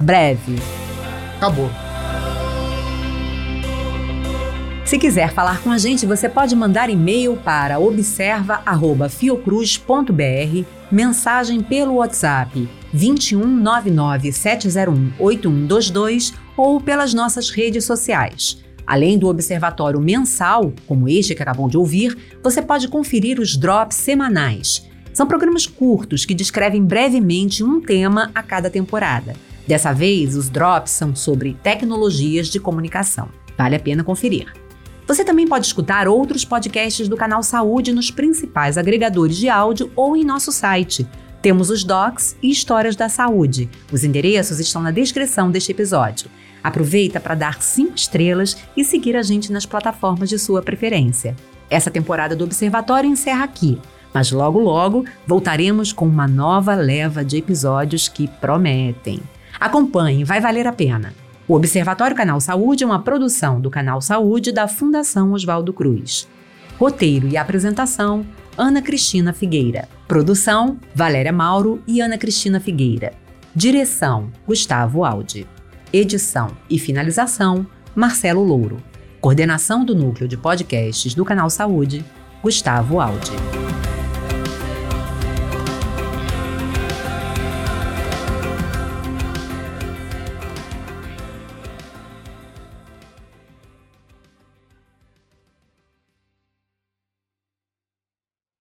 [0.00, 0.56] breve.
[1.36, 1.70] Acabou.
[4.84, 12.68] Se quiser falar com a gente, você pode mandar e-mail para observa@fiocruz.br, mensagem pelo WhatsApp
[12.92, 18.61] 2199 701 8122 ou pelas nossas redes sociais.
[18.86, 23.96] Além do observatório mensal, como este que acabam de ouvir, você pode conferir os drops
[23.96, 24.88] semanais.
[25.12, 29.34] São programas curtos que descrevem brevemente um tema a cada temporada.
[29.66, 33.28] Dessa vez, os drops são sobre tecnologias de comunicação.
[33.56, 34.52] Vale a pena conferir.
[35.06, 40.16] Você também pode escutar outros podcasts do canal Saúde nos principais agregadores de áudio ou
[40.16, 41.06] em nosso site.
[41.42, 43.68] Temos os docs e histórias da saúde.
[43.90, 46.30] Os endereços estão na descrição deste episódio.
[46.62, 51.34] Aproveita para dar 5 estrelas e seguir a gente nas plataformas de sua preferência.
[51.68, 53.78] Essa temporada do Observatório encerra aqui,
[54.12, 59.20] mas logo logo voltaremos com uma nova leva de episódios que prometem.
[59.58, 61.14] Acompanhe, vai valer a pena.
[61.48, 66.28] O Observatório Canal Saúde é uma produção do Canal Saúde da Fundação Oswaldo Cruz.
[66.78, 68.24] Roteiro e apresentação:
[68.56, 69.88] Ana Cristina Figueira.
[70.06, 73.12] Produção: Valéria Mauro e Ana Cristina Figueira.
[73.54, 75.46] Direção: Gustavo Aldi.
[75.92, 78.82] Edição e finalização: Marcelo Louro.
[79.20, 82.02] Coordenação do Núcleo de Podcasts do Canal Saúde:
[82.42, 83.71] Gustavo Aldi.